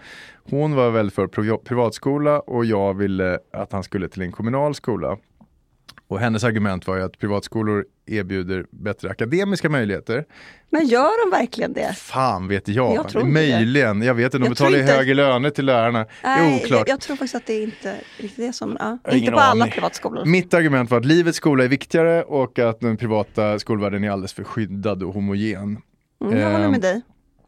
Hon 0.50 0.74
var 0.74 0.90
väl 0.90 1.10
för 1.10 1.26
priva- 1.26 1.58
privatskola 1.64 2.40
och 2.40 2.64
jag 2.64 2.94
ville 2.94 3.38
att 3.52 3.72
han 3.72 3.82
skulle 3.82 4.08
till 4.08 4.22
en 4.22 4.32
kommunal 4.32 4.74
skola. 4.74 5.16
Och 6.08 6.20
hennes 6.20 6.44
argument 6.44 6.86
var 6.86 6.96
ju 6.96 7.02
att 7.02 7.18
privatskolor 7.18 7.84
erbjuder 8.06 8.66
bättre 8.70 9.10
akademiska 9.10 9.68
möjligheter. 9.68 10.24
Men 10.70 10.86
gör 10.86 11.24
de 11.30 11.36
verkligen 11.38 11.72
det? 11.72 11.92
Fan 11.96 12.48
vet 12.48 12.68
jag. 12.68 12.94
Jag 12.94 13.08
tror 13.08 13.22
det. 13.22 13.28
Möjligen, 13.28 14.02
jag 14.02 14.14
vet 14.14 14.24
inte, 14.24 14.38
de 14.38 14.48
betalar 14.48 14.78
ju 14.78 14.82
högre 14.82 15.14
löner 15.14 15.50
till 15.50 15.64
lärarna. 15.64 15.98
det 15.98 16.28
är 16.28 16.40
Nej, 16.40 16.56
oklart. 16.64 16.70
jag, 16.70 16.88
jag 16.88 17.00
tror 17.00 17.16
faktiskt 17.16 17.34
att 17.34 17.46
det 17.46 17.52
är 17.52 17.62
inte 17.62 17.96
riktigt 18.18 18.46
det 18.46 18.52
som, 18.52 18.76
ja. 18.80 19.12
Inte 19.12 19.32
på 19.32 19.38
alla 19.38 19.66
privatskolor. 19.66 20.24
Mitt 20.24 20.54
argument 20.54 20.90
var 20.90 20.98
att 20.98 21.04
livets 21.04 21.36
skola 21.38 21.64
är 21.64 21.68
viktigare 21.68 22.22
och 22.22 22.58
att 22.58 22.80
den 22.80 22.96
privata 22.96 23.58
skolvärlden 23.58 24.04
är 24.04 24.10
alldeles 24.10 24.32
för 24.32 24.44
skyddad 24.44 25.02
och 25.02 25.14
homogen. 25.14 25.78
Mm, 26.24 26.38
jag 26.38 26.50
håller 26.52 26.64
Ehm, 26.64 26.70
med 26.70 26.80
dig. 26.80 27.00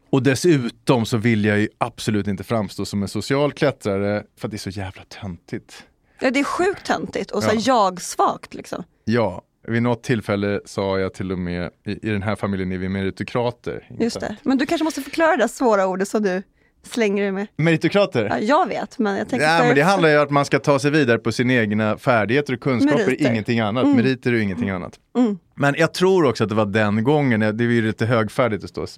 Och 0.09 0.23
dessutom 0.23 1.05
så 1.05 1.17
vill 1.17 1.45
jag 1.45 1.59
ju 1.59 1.69
absolut 1.77 2.27
inte 2.27 2.43
framstå 2.43 2.85
som 2.85 3.01
en 3.01 3.07
social 3.07 3.51
klättrare 3.51 4.23
för 4.39 4.47
att 4.47 4.51
det 4.51 4.55
är 4.55 4.59
så 4.59 4.69
jävla 4.69 5.03
töntigt. 5.21 5.83
Ja, 6.19 6.31
det 6.31 6.39
är 6.39 6.43
sjukt 6.43 6.85
töntigt 6.85 7.31
och 7.31 7.43
så 7.43 7.49
Ja. 7.53 7.59
jag-svagt 7.59 8.53
liksom. 8.53 8.83
Ja, 9.05 9.41
vid 9.67 9.83
något 9.83 10.03
tillfälle 10.03 10.59
sa 10.65 10.99
jag 10.99 11.13
till 11.13 11.31
och 11.31 11.39
med 11.39 11.69
i, 11.85 12.07
i 12.07 12.09
den 12.09 12.23
här 12.23 12.35
familjen 12.35 12.71
är 12.71 12.77
vi 12.77 12.89
meritokrater. 12.89 13.87
Just 13.99 14.19
det. 14.19 14.35
Men 14.43 14.57
du 14.57 14.65
kanske 14.65 14.83
måste 14.83 15.01
förklara 15.01 15.31
det 15.31 15.43
där 15.43 15.47
svåra 15.47 15.87
ordet 15.87 16.07
som 16.07 16.23
du 16.23 16.43
slänger 16.83 17.25
du 17.25 17.31
med? 17.31 17.47
Meritokrater? 17.57 18.25
Ja, 18.25 18.39
jag 18.39 18.67
vet, 18.67 18.99
men 18.99 19.17
jag 19.17 19.29
tänker 19.29 19.45
Ja, 19.47 19.63
men 19.63 19.75
det 19.75 19.81
handlar 19.81 20.09
ju 20.09 20.17
om 20.17 20.23
att 20.23 20.29
man 20.29 20.45
ska 20.45 20.59
ta 20.59 20.79
sig 20.79 20.91
vidare 20.91 21.17
på 21.17 21.31
sina 21.31 21.53
egna 21.53 21.97
färdigheter 21.97 22.53
och 22.53 22.59
kunskaper, 22.59 23.05
Meriter. 23.05 23.29
ingenting 23.31 23.59
annat. 23.59 23.87
Meriter 23.95 24.33
är 24.33 24.37
ingenting 24.37 24.69
annat. 24.69 24.99
Mm. 25.17 25.37
Men 25.55 25.75
jag 25.77 25.93
tror 25.93 26.25
också 26.25 26.43
att 26.43 26.49
det 26.49 26.55
var 26.55 26.65
den 26.65 27.03
gången, 27.03 27.39
det 27.39 27.63
är 27.63 27.67
ju 27.67 27.81
lite 27.81 28.05
högfärdigt 28.05 28.63
att 28.63 28.69
stå 28.69 28.81
och 28.81 28.89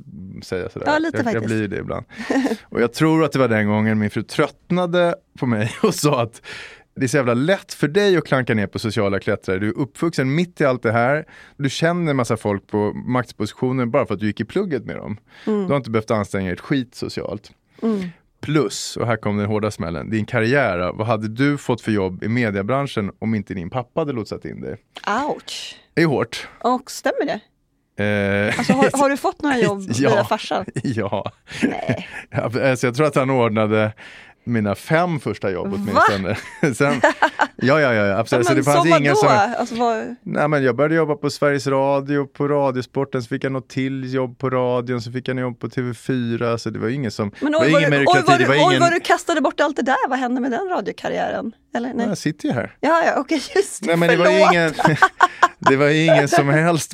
säga 0.43 0.69
sådär. 0.69 0.85
Ja, 0.87 0.97
lite 0.99 1.17
jag, 1.17 1.25
jag 1.25 1.33
faktiskt. 1.33 1.45
blir 1.55 1.67
det 1.67 1.77
ibland. 1.77 2.05
Och 2.63 2.81
jag 2.81 2.93
tror 2.93 3.23
att 3.23 3.31
det 3.31 3.39
var 3.39 3.47
den 3.47 3.67
gången 3.67 3.99
min 3.99 4.09
fru 4.09 4.23
tröttnade 4.23 5.15
på 5.39 5.45
mig 5.45 5.71
och 5.83 5.95
sa 5.95 6.21
att 6.21 6.41
det 6.99 7.05
är 7.05 7.07
så 7.07 7.17
jävla 7.17 7.33
lätt 7.33 7.73
för 7.73 7.87
dig 7.87 8.17
att 8.17 8.25
klanka 8.27 8.53
ner 8.53 8.67
på 8.67 8.79
sociala 8.79 9.19
klättrare. 9.19 9.59
Du 9.59 9.67
är 9.67 9.77
uppvuxen 9.77 10.35
mitt 10.35 10.61
i 10.61 10.65
allt 10.65 10.83
det 10.83 10.91
här. 10.91 11.25
Du 11.57 11.69
känner 11.69 12.13
massa 12.13 12.37
folk 12.37 12.67
på 12.67 12.93
maktspositioner 12.93 13.85
bara 13.85 14.05
för 14.05 14.13
att 14.13 14.19
du 14.19 14.25
gick 14.27 14.39
i 14.39 14.45
plugget 14.45 14.85
med 14.85 14.95
dem. 14.95 15.17
Mm. 15.47 15.61
Du 15.63 15.67
har 15.69 15.77
inte 15.77 15.89
behövt 15.89 16.11
anstränga 16.11 16.51
ett 16.51 16.59
skit 16.59 16.95
socialt. 16.95 17.51
Plus, 18.41 18.97
och 18.97 19.07
här 19.07 19.15
kom 19.17 19.37
den 19.37 19.45
hårda 19.45 19.71
smällen, 19.71 20.09
din 20.09 20.25
karriär. 20.25 20.91
Vad 20.93 21.07
hade 21.07 21.27
du 21.27 21.57
fått 21.57 21.81
för 21.81 21.91
jobb 21.91 22.23
i 22.23 22.27
mediebranschen 22.27 23.11
om 23.19 23.35
inte 23.35 23.53
din 23.53 23.69
pappa 23.69 24.01
hade 24.01 24.13
lotsat 24.13 24.45
in 24.45 24.61
dig? 24.61 24.77
Ouch. 25.27 25.75
Det 25.93 26.01
är 26.01 26.05
hårt. 26.05 26.47
Och 26.61 26.91
stämmer 26.91 27.25
det? 27.25 27.39
Eh, 28.03 28.57
Alltså, 28.59 28.73
har, 28.73 28.99
har 29.01 29.09
du 29.09 29.17
fått 29.17 29.41
några 29.41 29.57
jobb 29.59 29.81
Ja. 29.95 30.09
via 30.09 30.23
farsan? 30.23 30.65
ja. 30.83 31.31
Nej. 31.63 32.07
Alltså 32.31 32.87
jag 32.87 32.95
tror 32.95 33.07
att 33.07 33.15
han 33.15 33.29
ordnade 33.29 33.93
mina 34.49 34.75
fem 34.75 35.19
första 35.19 35.51
jobb 35.51 35.73
åtminstone. 35.73 36.35
Sen, 36.75 37.01
ja, 37.55 37.81
ja, 37.81 37.93
ja, 37.93 38.17
absolut. 38.17 38.45
Ja, 38.45 38.49
så 38.49 38.55
men 38.55 38.63
det 38.63 38.71
fanns 38.71 38.99
ingen 38.99 39.15
som... 39.15 39.29
Alltså, 39.29 39.75
vad... 39.75 40.15
Nej, 40.23 40.47
men 40.47 40.63
jag 40.63 40.75
började 40.75 40.95
jobba 40.95 41.15
på 41.15 41.29
Sveriges 41.29 41.67
Radio, 41.67 42.25
på 42.25 42.47
Radiosporten, 42.47 43.23
så 43.23 43.27
fick 43.27 43.43
jag 43.43 43.51
något 43.51 43.69
till 43.69 44.13
jobb 44.13 44.37
på 44.37 44.49
radion, 44.49 45.01
så 45.01 45.11
fick 45.11 45.27
jag 45.27 45.39
jobb 45.39 45.59
på 45.59 45.67
TV4, 45.67 46.57
så 46.57 46.69
det 46.69 46.79
var 46.79 46.87
ingen 46.87 47.11
som... 47.11 47.31
Men 47.39 47.51
det 47.51 47.57
var 47.57 47.65
oj, 47.65 47.71
vad 47.71 47.81
ingen 47.81 47.91
du, 47.91 48.05
oj, 48.07 48.23
det 48.27 48.37
du, 48.37 48.45
var 48.45 48.55
oj 48.55 48.61
ingen... 48.61 48.79
vad 48.79 48.91
du 48.91 48.99
kastade 48.99 49.41
bort 49.41 49.59
allt 49.59 49.75
det 49.75 49.81
där, 49.81 50.09
vad 50.09 50.19
hände 50.19 50.41
med 50.41 50.51
den 50.51 50.69
radiokarriären? 50.69 51.53
Eller 51.73 51.93
nej? 51.93 52.07
Jag 52.07 52.17
sitter 52.17 52.47
ju 52.47 52.53
här. 52.53 52.75
Ja, 52.79 53.03
ja, 53.05 53.13
okej, 53.17 53.41
just 53.55 53.81
det, 53.81 53.87
Nej, 53.87 53.97
men 53.97 54.09
det 54.09 54.17
var 54.17 54.25
förlåt. 54.25 54.51
ingen, 54.51 54.73
det 55.59 55.75
var 55.75 55.89
ingen 55.89 56.27
som 56.27 56.49
helst 56.49 56.93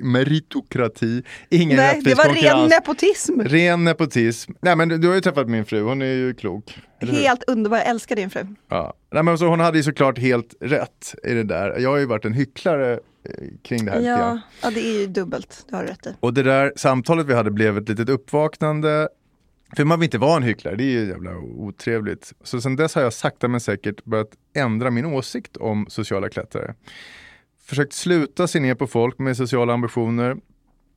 meritokrati, 0.00 1.22
ingen 1.50 1.76
Nej, 1.76 2.00
det 2.04 2.14
var 2.14 2.24
ren 2.24 2.68
nepotism. 2.68 3.40
Ren 3.40 3.84
nepotism. 3.84 4.52
Nej 4.60 4.76
men 4.76 4.88
du, 4.88 5.08
har 5.08 5.14
ju 5.14 5.20
träffat 5.20 5.48
min 5.48 5.64
fru, 5.64 5.82
hon 5.82 6.02
är 6.02 6.06
ju 6.06 6.34
klok. 6.34 6.78
Helt 7.00 7.44
underbar, 7.46 7.76
jag 7.76 7.86
älskar 7.86 8.16
din 8.16 8.30
fru. 8.30 8.46
Ja. 8.70 8.94
Nej, 9.12 9.22
men 9.22 9.38
så 9.38 9.46
hon 9.46 9.60
hade 9.60 9.78
ju 9.78 9.82
såklart 9.82 10.18
helt 10.18 10.54
rätt 10.60 11.14
i 11.24 11.32
det 11.32 11.44
där. 11.44 11.78
Jag 11.78 11.90
har 11.90 11.96
ju 11.98 12.06
varit 12.06 12.24
en 12.24 12.32
hycklare 12.32 12.92
eh, 12.92 12.98
kring 13.62 13.84
det 13.84 13.90
här 13.90 14.00
Ja, 14.00 14.40
ja, 14.62 14.70
det 14.70 14.86
är 14.86 15.00
ju 15.00 15.06
dubbelt, 15.06 15.64
det 15.70 15.76
har 15.76 15.82
du 15.82 15.88
rätt 15.88 16.06
i. 16.06 16.14
Och 16.20 16.34
det 16.34 16.42
där 16.42 16.72
samtalet 16.76 17.26
vi 17.26 17.34
hade 17.34 17.50
blev 17.50 17.78
ett 17.78 17.88
litet 17.88 18.08
uppvaknande. 18.08 19.08
För 19.76 19.84
man 19.84 20.00
vill 20.00 20.06
inte 20.06 20.18
vara 20.18 20.36
en 20.36 20.42
hycklare, 20.42 20.76
det 20.76 20.84
är 20.84 21.00
ju 21.00 21.06
jävla 21.08 21.36
otrevligt. 21.38 22.32
Så 22.44 22.60
sen 22.60 22.76
dess 22.76 22.94
har 22.94 23.02
jag 23.02 23.12
sakta 23.12 23.48
men 23.48 23.60
säkert 23.60 24.04
börjat 24.04 24.30
ändra 24.56 24.90
min 24.90 25.04
åsikt 25.06 25.56
om 25.56 25.86
sociala 25.88 26.28
klättrare. 26.28 26.74
Försökt 27.66 27.92
sluta 27.92 28.46
se 28.46 28.60
ner 28.60 28.74
på 28.74 28.86
folk 28.86 29.18
med 29.18 29.36
sociala 29.36 29.72
ambitioner. 29.74 30.36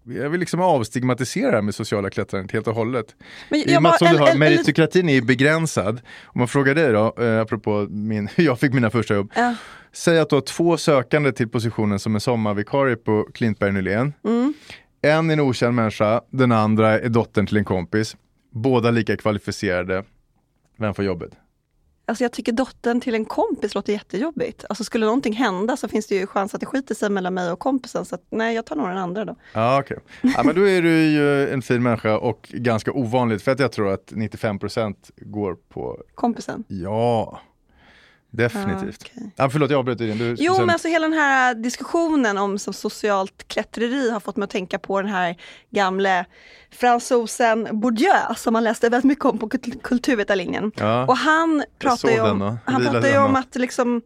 Jag 0.04 0.30
vill 0.30 0.40
liksom 0.40 0.60
avstigmatisera 0.62 1.50
det 1.52 1.58
här 1.58 1.62
med 1.62 1.76
sociala 1.76 2.10
klättrandet 2.10 2.52
helt 2.52 2.68
och 2.68 2.76
hållet. 2.76 3.16
Men 3.50 3.60
I 3.60 3.78
och 3.78 3.84
med 3.84 3.92
att 3.92 3.98
som 4.00 4.08
du 4.18 4.28
en- 4.28 4.40
meritokratin 4.40 5.10
är 5.10 5.14
ju 5.14 5.22
begränsad. 5.22 6.02
Om 6.26 6.40
man 6.40 6.48
frågar 6.48 6.76
dig 6.76 6.92
då, 6.94 7.16
eh, 7.24 7.42
apropå 7.42 7.88
min, 7.90 8.28
hur 8.36 8.44
jag 8.46 8.60
fick 8.60 8.74
mina 8.74 8.90
första 8.90 9.16
jobb. 9.16 9.32
Ja. 9.36 9.56
Säg 9.92 10.20
att 10.20 10.30
du 10.30 10.36
har 10.36 10.42
två 10.42 10.78
sökande 10.78 11.32
till 11.32 11.50
positionen 11.50 12.00
som 12.00 12.16
en 12.16 12.22
sommarvikarie 12.22 12.96
på 12.96 13.28
Klintberg 13.34 13.72
Nylén. 13.72 14.14
Mm. 14.26 14.54
En 15.02 15.30
är 15.30 15.34
en 15.34 15.40
okänd 15.40 15.76
människa, 15.76 16.22
den 16.32 16.52
andra 16.52 17.00
är 17.00 17.10
dottern 17.10 17.46
till 17.46 17.58
en 17.58 17.66
kompis. 17.66 18.16
Båda 18.50 18.92
lika 18.92 19.18
kvalificerade. 19.18 20.04
Vem 20.78 20.94
får 20.94 21.06
jobbet? 21.06 21.32
Alltså 22.06 22.24
jag 22.24 22.32
tycker 22.32 22.52
dottern 22.52 23.02
till 23.02 23.16
en 23.16 23.26
kompis 23.26 23.76
låter 23.76 23.94
jättejobbigt. 23.94 24.66
Alltså 24.70 24.84
skulle 24.84 25.06
någonting 25.06 25.34
hända 25.34 25.78
så 25.78 25.88
finns 25.88 26.08
det 26.08 26.16
ju 26.16 26.28
chans 26.28 26.54
att 26.54 26.60
det 26.60 26.66
skiter 26.66 26.96
sig 26.96 27.10
mellan 27.10 27.34
mig 27.34 27.52
och 27.52 27.60
kompisen. 27.60 28.06
Så 28.06 28.16
att, 28.16 28.22
nej, 28.30 28.56
jag 28.56 28.66
tar 28.66 28.76
nog 28.76 28.88
den 28.88 28.98
andra 28.98 29.26
då. 29.26 29.36
Ja, 29.54 29.80
okej. 29.80 29.98
Ja, 30.22 30.44
men 30.46 30.56
då 30.56 30.68
är 30.68 30.82
du 30.82 30.90
ju 30.90 31.50
en 31.50 31.62
fin 31.62 31.84
människa 31.84 32.18
och 32.18 32.50
ganska 32.54 32.92
ovanligt 32.92 33.42
för 33.42 33.52
att 33.52 33.60
jag 33.60 33.72
tror 33.72 33.94
att 33.94 34.12
95% 34.12 34.96
går 35.18 35.56
på 35.70 36.04
Kompisen. 36.16 36.64
ja. 36.68 37.40
Definitivt. 38.32 39.02
Ah, 39.04 39.12
okej. 39.16 39.32
ja, 39.36 39.50
förlåt, 39.50 39.72
jag 39.72 39.80
avbröt 39.80 39.98
dig. 39.98 40.12
Du, 40.16 40.36
Jo, 40.40 40.54
sen- 40.54 40.66
men 40.66 40.74
alltså 40.74 40.88
hela 40.88 41.08
den 41.08 41.18
här 41.18 41.54
diskussionen 41.56 42.38
om 42.38 42.60
som 42.60 42.74
socialt 42.74 43.48
klättreri 43.48 44.10
har 44.12 44.20
fått 44.20 44.38
mig 44.38 44.44
att 44.44 44.50
tänka 44.50 44.80
på 44.80 45.02
den 45.02 45.12
här 45.12 45.36
gamle 45.72 46.26
fransosen 46.72 47.68
Bourdieu 47.72 48.36
som 48.38 48.54
man 48.54 48.64
läste 48.64 48.90
väldigt 48.90 49.08
mycket 49.08 49.26
om 49.26 49.38
på 49.40 49.50
kult- 49.50 49.84
kulturvetarlinjen. 49.84 50.72
Ja. 50.76 51.06
Och 51.06 51.18
han 51.18 51.64
pratar 51.80 52.10
ju 52.10 52.22
om, 52.22 52.58
han 52.66 52.84
pratar 52.86 53.08
ju 53.10 53.18
om 53.18 53.36
att, 53.36 53.56
liksom, 53.56 54.02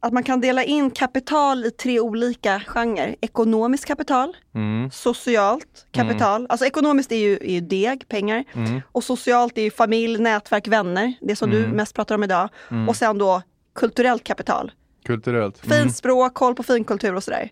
att 0.00 0.12
man 0.12 0.22
kan 0.22 0.40
dela 0.40 0.64
in 0.64 0.90
kapital 0.90 1.64
i 1.64 1.70
tre 1.70 2.00
olika 2.00 2.60
genrer. 2.66 3.16
Ekonomiskt 3.20 3.84
kapital, 3.84 4.36
Mm. 4.54 4.90
socialt 4.90 5.86
kapital. 5.90 6.46
Alltså 6.48 6.66
ekonomiskt 6.66 7.12
är 7.12 7.16
ju, 7.16 7.32
är 7.36 7.52
ju 7.52 7.60
deg, 7.60 8.08
pengar. 8.08 8.44
Mm. 8.54 8.80
Och 8.92 9.04
socialt 9.04 9.58
är 9.58 9.62
ju 9.62 9.70
familj, 9.70 10.18
nätverk, 10.22 10.68
vänner. 10.68 11.14
Det 11.20 11.36
som 11.36 11.50
du 11.50 11.66
mest 11.68 11.94
pratar 11.94 12.14
om 12.14 12.24
idag. 12.24 12.48
Och 12.88 12.96
sen 12.96 13.18
då 13.18 13.42
kulturellt 13.74 14.24
kapital. 14.24 14.72
Kulturellt. 15.06 15.58
Fint 15.58 15.72
Mm. 15.72 15.90
språk, 15.90 16.34
koll 16.34 16.54
på 16.54 16.62
finkultur 16.62 17.14
och 17.14 17.24
sådär. 17.24 17.48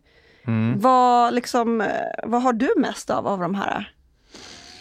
Mm. 0.47 0.79
Vad, 0.81 1.35
liksom, 1.35 1.81
eh, 1.81 1.89
vad 2.25 2.43
har 2.43 2.53
du 2.53 2.69
mest 2.77 3.11
av, 3.11 3.27
av 3.27 3.39
de 3.41 3.55
här? 3.55 3.93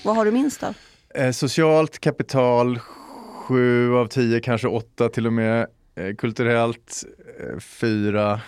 Vad 0.03 0.15
har 0.15 0.25
du 0.25 0.32
minst 0.32 0.63
av? 0.63 0.74
Eh, 1.15 1.32
socialt 1.32 2.00
kapital, 2.00 2.79
sju 3.36 3.94
av 3.96 4.08
tio, 4.08 4.39
kanske 4.39 4.67
åtta 4.67 5.10
till 5.10 5.27
och 5.27 5.34
med. 5.34 5.67
Eh, 5.96 6.15
kulturellt, 6.15 7.03
eh, 7.39 7.60
fyra. 7.60 8.41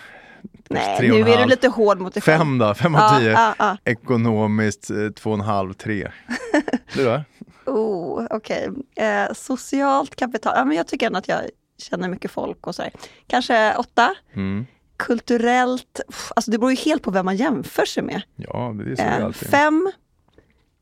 Nej, 0.70 0.98
tre 0.98 1.08
nu 1.24 1.30
är 1.30 1.38
du 1.38 1.46
lite 1.46 1.68
hård 1.68 2.00
mot 2.00 2.14
dig 2.14 2.22
själv. 2.22 2.38
Fem 2.38 2.58
då, 2.58 2.74
fem 2.74 2.94
av 2.94 3.00
Ja, 3.00 3.18
tio. 3.18 3.30
ja, 3.32 3.54
ja. 3.58 3.76
Ekonomiskt, 3.84 4.90
eh, 4.90 4.96
två 5.16 5.30
och 5.30 5.34
en 5.36 5.40
halv, 5.40 5.72
tre. 5.72 6.10
Du 6.94 7.04
då? 7.04 7.20
Oh, 7.66 8.26
Okej, 8.30 8.68
eh, 8.96 9.32
socialt 9.34 10.16
kapital. 10.16 10.52
Ja, 10.56 10.64
men 10.64 10.76
jag 10.76 10.86
tycker 10.86 11.06
ändå 11.06 11.18
att 11.18 11.28
jag 11.28 11.40
känner 11.80 12.08
mycket 12.08 12.30
folk 12.30 12.66
och 12.66 12.74
sådär. 12.74 12.92
Kanske 13.26 13.74
åtta. 13.76 14.14
Mm. 14.32 14.66
Kulturellt, 14.96 16.00
alltså 16.36 16.50
det 16.50 16.58
beror 16.58 16.70
ju 16.70 16.76
helt 16.76 17.02
på 17.02 17.10
vem 17.10 17.24
man 17.26 17.36
jämför 17.36 17.84
sig 17.84 18.02
med. 18.02 18.22
Ja, 18.36 18.74
det 18.84 18.90
är 18.92 18.96
så 18.96 19.02
Eh, 19.02 19.24
alltid. 19.24 19.48
fem. 19.48 19.92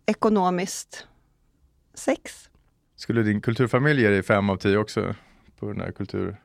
Ekonomiskt, 0.07 1.07
sex. 1.95 2.51
Skulle 2.97 3.23
din 3.23 3.41
kulturfamilj 3.41 4.03
ge 4.03 4.09
dig 4.09 4.23
fem 4.23 4.51
av 4.51 4.57
tio 4.57 4.77
också? 4.79 5.15
På 5.59 5.67
den 5.73 5.81
här 5.81 5.91
kultur... 5.93 6.37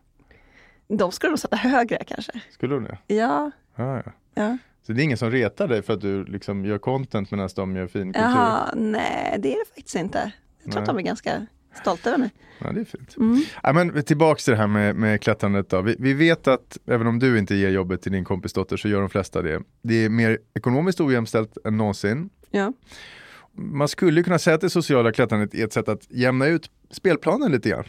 De 0.88 1.12
skulle 1.12 1.30
nog 1.32 1.40
sätta 1.40 1.56
högre 1.56 2.04
kanske. 2.08 2.32
Skulle 2.52 2.74
hon 2.74 2.84
det? 2.84 2.98
Ja, 3.08 3.52
Ja, 3.76 3.96
ja. 4.06 4.12
ja. 4.34 4.58
Så 4.88 4.94
det 4.94 5.02
är 5.02 5.04
ingen 5.04 5.18
som 5.18 5.32
retar 5.32 5.68
dig 5.68 5.82
för 5.82 5.94
att 5.94 6.02
du 6.02 6.24
liksom 6.26 6.66
gör 6.66 6.78
content 6.78 7.32
medan 7.32 7.50
de 7.56 7.76
gör 7.76 7.88
fin 7.88 8.14
kultur? 8.14 8.22
Jaha, 8.30 8.74
nej 8.76 9.36
det 9.40 9.54
är 9.54 9.60
det 9.60 9.66
faktiskt 9.76 9.96
inte. 9.96 10.32
Jag 10.64 10.72
tror 10.72 10.82
Nej. 10.82 10.82
att 10.82 10.88
de 10.88 10.98
är 10.98 11.02
ganska 11.02 11.46
stolta 11.82 12.10
över 12.10 12.20
mig. 12.20 12.30
Ja, 12.60 12.72
det 12.72 12.82
är 12.82 12.86
fint. 12.86 13.18
Mm. 13.18 13.42
Ja, 13.64 13.74
men 13.74 14.04
tillbaks 14.04 14.46
till 14.46 14.52
det 14.52 14.58
här 14.58 14.68
med, 14.68 14.96
med 14.96 15.22
klättrandet 15.22 15.70
då. 15.70 15.82
Vi, 15.82 15.96
vi 16.00 16.14
vet 16.14 16.48
att 16.48 16.78
även 16.86 17.08
om 17.08 17.20
du 17.20 17.40
inte 17.40 17.56
ger 17.56 17.70
jobbet 17.70 18.02
till 18.02 18.12
din 18.12 18.26
kompis 18.26 18.54
dotter 18.54 18.78
så 18.78 18.88
gör 18.88 19.00
de 19.00 19.10
flesta 19.10 19.42
det. 19.42 19.62
Det 19.82 20.06
är 20.06 20.10
mer 20.10 20.40
ekonomiskt 20.54 21.02
ojämställt 21.02 21.58
än 21.66 21.78
någonsin. 21.78 22.30
Ja. 22.52 22.74
Man 23.52 23.88
skulle 23.88 24.24
kunna 24.24 24.40
säga 24.40 24.56
att 24.56 24.62
det 24.62 24.70
sociala 24.70 25.12
klättrandet 25.12 25.54
är 25.54 25.64
ett 25.64 25.74
sätt 25.74 25.90
att 25.90 26.12
jämna 26.12 26.46
ut 26.46 26.72
spelplanen 26.92 27.52
lite 27.52 27.70
grann. 27.70 27.86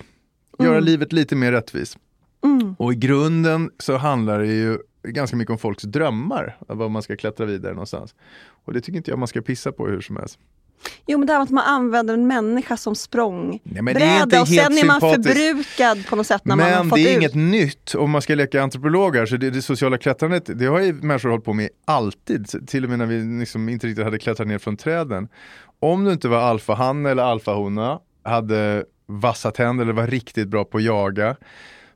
Göra 0.59 0.81
livet 0.81 1.12
lite 1.12 1.37
mer 1.37 1.53
rättvist. 1.53 1.99
Mm. 2.45 2.75
Och 2.79 2.93
i 2.93 2.97
grunden 2.97 3.71
så 3.79 3.97
handlar 3.97 4.38
det 4.38 4.55
ju 4.55 4.79
ganska 5.03 5.37
mycket 5.37 5.53
om 5.53 5.59
folks 5.59 5.83
drömmar. 5.83 6.57
Vad 6.69 6.91
man 6.91 7.03
ska 7.03 7.17
klättra 7.17 7.47
vidare 7.47 7.73
någonstans. 7.73 8.14
Och 8.64 8.73
det 8.73 8.81
tycker 8.81 8.97
inte 8.97 9.11
jag 9.11 9.19
man 9.19 9.29
ska 9.29 9.41
pissa 9.41 9.73
på 9.73 9.87
hur 9.87 10.00
som 10.00 10.17
helst. 10.17 10.38
Jo 11.07 11.19
men 11.19 11.26
det 11.26 11.33
här 11.33 11.40
med 11.40 11.45
att 11.45 11.50
man 11.50 11.64
använder 11.64 12.14
en 12.14 12.26
människa 12.26 12.76
som 12.76 12.95
språng 12.95 13.61
Nej, 13.62 13.83
men 13.83 13.95
det 13.95 14.02
är 14.04 14.23
inte 14.23 14.40
och 14.40 14.49
sen 14.49 14.78
är 14.78 14.87
man 14.87 15.00
förbrukad 15.00 16.07
på 16.07 16.16
något 16.16 16.26
sätt 16.26 16.45
när 16.45 16.57
man 16.57 16.73
har 16.73 16.78
Men 16.78 16.90
fått 16.90 16.97
det 16.97 17.09
är 17.09 17.11
ut. 17.11 17.19
inget 17.19 17.35
nytt 17.35 17.95
om 17.95 18.11
man 18.11 18.23
ska 18.23 18.35
leka 18.35 18.62
antropologer. 18.62 19.26
Så 19.26 19.37
det, 19.37 19.50
det 19.50 19.62
sociala 19.62 19.99
klättrandet, 19.99 20.59
det 20.59 20.66
har 20.66 20.81
ju 20.81 20.93
människor 20.93 21.28
hållit 21.28 21.45
på 21.45 21.52
med 21.52 21.69
alltid. 21.85 22.69
Till 22.69 22.85
och 22.85 22.90
med 22.90 22.99
när 22.99 23.07
vi 23.07 23.38
liksom 23.40 23.69
inte 23.69 23.87
riktigt 23.87 24.04
hade 24.04 24.19
klättrat 24.19 24.49
ner 24.49 24.59
från 24.59 24.76
träden. 24.76 25.28
Om 25.81 26.04
du 26.04 26.12
inte 26.12 26.28
var 26.28 26.38
alfahanne 26.38 27.11
eller 27.11 27.23
alfahona, 27.23 27.99
hade 28.23 28.85
vassa 29.07 29.50
tänder 29.50 29.85
eller 29.85 29.93
var 29.93 30.07
riktigt 30.07 30.49
bra 30.49 30.64
på 30.64 30.78
att 30.78 30.85
jaga. 30.85 31.37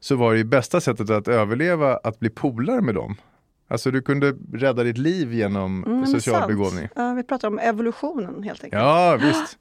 Så 0.01 0.17
var 0.17 0.33
det 0.33 0.39
ju 0.39 0.45
bästa 0.45 0.81
sättet 0.81 1.11
att 1.11 1.29
överleva 1.29 1.97
att 1.97 2.19
bli 2.21 2.31
polare 2.31 2.81
med 2.81 2.95
dem. 2.95 3.17
Alltså 3.69 3.91
du 3.91 4.03
kunde 4.03 4.35
rädda 4.53 4.83
ditt 4.85 4.99
liv 4.99 5.33
genom 5.33 5.85
Mm, 5.85 6.07
social 6.07 6.37
sant. 6.37 6.49
begåvning. 6.49 6.89
Ja, 6.95 7.13
vi 7.13 7.23
pratar 7.23 7.49
om 7.49 7.59
evolutionen 7.59 8.43
helt 8.43 8.65
enkelt. 8.65 8.83
Ja, 8.83 9.19
visst. 9.23 9.59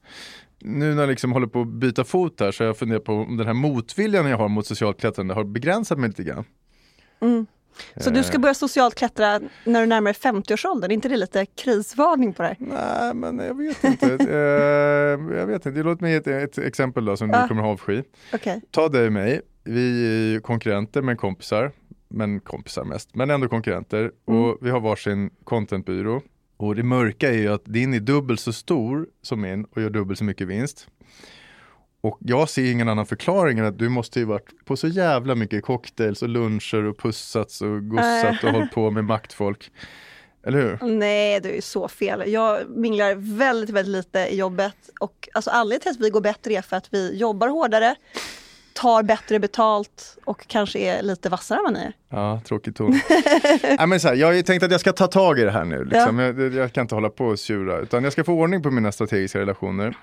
Nu 0.60 0.94
när 0.94 1.02
jag 1.02 1.08
liksom 1.10 1.32
håller 1.32 1.46
på 1.46 1.60
att 1.60 1.68
byta 1.68 2.04
fot 2.04 2.40
här 2.40 2.50
så 2.52 2.62
har 2.64 2.66
jag 2.66 2.76
funderat 2.78 3.04
på 3.04 3.12
om 3.12 3.36
den 3.36 3.46
här 3.46 3.54
motviljan 3.54 4.26
jag 4.26 4.36
har 4.38 4.48
mot 4.48 4.66
socialt 4.66 5.00
klättrande 5.00 5.34
har 5.34 5.44
begränsat 5.44 5.98
mig 5.98 6.08
lite 6.08 6.22
grann. 6.22 6.44
Mm. 7.20 7.46
Så 7.96 8.10
du 8.10 8.22
ska 8.22 8.38
börja 8.38 8.54
socialt 8.54 8.94
klättra 8.94 9.40
när 9.64 9.80
du 9.80 9.86
närmar 9.86 10.12
dig 10.12 10.32
50-årsåldern, 10.32 10.90
är 10.90 10.94
inte 10.94 11.08
det 11.08 11.16
lite 11.16 11.46
krisvarning 11.46 12.32
på 12.32 12.42
det 12.42 12.48
här? 12.48 12.56
Nej, 12.60 13.14
men 13.14 13.38
jag 13.46 13.54
vet 13.58 13.84
inte. 13.84 14.06
eh, 14.30 15.38
jag 15.38 15.46
vet 15.46 15.66
inte. 15.66 15.82
Låt 15.82 16.00
mig 16.00 16.10
ge 16.12 16.16
ett, 16.16 16.26
ett 16.26 16.58
exempel 16.58 17.04
då 17.04 17.16
som 17.16 17.30
Ja. 17.30 17.42
du 17.42 17.48
kommer 17.48 17.62
ha 17.62 17.70
avsky. 17.70 18.02
Okej. 18.34 18.60
Ta 18.70 18.88
dig 18.88 19.06
och 19.06 19.12
mig. 19.12 19.40
Vi 19.64 20.34
är 20.36 20.40
konkurrenter 20.40 21.02
men 21.02 21.16
kompisar. 21.16 21.72
Men 22.08 22.40
kompisar 22.40 22.84
mest, 22.84 23.14
men 23.14 23.30
ändå 23.30 23.48
konkurrenter. 23.48 24.00
Mm. 24.00 24.40
Och 24.42 24.58
vi 24.60 24.70
har 24.70 24.80
varsin 24.80 25.30
contentbyrå. 25.44 26.22
Och 26.56 26.76
det 26.76 26.82
mörka 26.82 27.28
är 27.28 27.38
ju 27.38 27.48
att 27.48 27.64
din 27.64 27.94
är 27.94 28.00
dubbelt 28.00 28.40
så 28.40 28.52
stor 28.52 29.06
som 29.22 29.40
min 29.40 29.64
och 29.64 29.82
gör 29.82 29.90
dubbelt 29.90 30.18
så 30.18 30.24
mycket 30.24 30.46
vinst. 30.46 30.88
Och 32.00 32.18
jag 32.20 32.48
ser 32.48 32.72
ingen 32.72 32.88
annan 32.88 33.06
förklaring 33.06 33.58
än 33.58 33.64
att 33.64 33.78
du 33.78 33.88
måste 33.88 34.18
ju 34.18 34.24
varit 34.24 34.64
på 34.64 34.76
så 34.76 34.88
jävla 34.88 35.34
mycket 35.34 35.64
cocktails 35.64 36.22
och 36.22 36.28
luncher 36.28 36.84
och 36.84 36.98
pussats 36.98 37.62
och 37.62 37.88
gossat 37.88 38.44
och 38.44 38.50
hållit 38.50 38.72
på 38.72 38.90
med 38.90 39.04
maktfolk. 39.04 39.70
Eller 40.46 40.58
hur? 40.60 40.78
Nej, 40.88 41.40
det 41.40 41.50
är 41.50 41.54
ju 41.54 41.60
så 41.60 41.88
fel. 41.88 42.32
Jag 42.32 42.70
minglar 42.70 43.14
väldigt, 43.38 43.70
väldigt 43.70 43.92
lite 43.92 44.18
i 44.18 44.36
jobbet 44.36 44.76
och 45.00 45.28
alltså 45.34 45.50
anledningen 45.50 45.80
till 45.80 45.90
att 45.90 46.06
vi 46.06 46.10
går 46.10 46.20
bättre 46.20 46.54
är 46.54 46.62
för 46.62 46.76
att 46.76 46.94
vi 46.94 47.16
jobbar 47.16 47.48
hårdare, 47.48 47.94
tar 48.80 49.02
bättre 49.02 49.38
betalt 49.38 50.18
och 50.24 50.46
kanske 50.46 50.78
är 50.78 51.02
lite 51.02 51.28
vassare 51.28 51.58
än 51.58 51.64
vad 51.64 51.72
ni 51.72 51.80
är. 51.80 51.92
Ja, 52.08 52.40
tråkig 52.44 52.76
ton. 52.76 53.00
Nej, 53.78 53.86
men 53.86 54.00
så 54.00 54.08
här, 54.08 54.14
jag 54.14 54.26
har 54.26 54.34
ju 54.34 54.42
tänkt 54.42 54.62
att 54.62 54.70
jag 54.70 54.80
ska 54.80 54.92
ta 54.92 55.06
tag 55.06 55.38
i 55.38 55.44
det 55.44 55.50
här 55.50 55.64
nu. 55.64 55.84
Liksom. 55.84 56.18
Jag, 56.18 56.54
jag 56.54 56.72
kan 56.72 56.82
inte 56.82 56.94
hålla 56.94 57.10
på 57.10 57.26
och 57.26 57.38
tjura, 57.38 57.78
utan 57.78 58.04
jag 58.04 58.12
ska 58.12 58.24
få 58.24 58.32
ordning 58.32 58.62
på 58.62 58.70
mina 58.70 58.92
strategiska 58.92 59.38
relationer. 59.38 59.96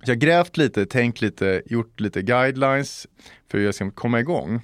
Jag 0.00 0.08
har 0.08 0.14
grävt 0.14 0.56
lite, 0.56 0.86
tänkt 0.86 1.20
lite, 1.20 1.62
gjort 1.66 2.00
lite 2.00 2.22
guidelines 2.22 3.06
för 3.50 3.58
hur 3.58 3.64
jag 3.64 3.74
ska 3.74 3.90
komma 3.90 4.20
igång. 4.20 4.62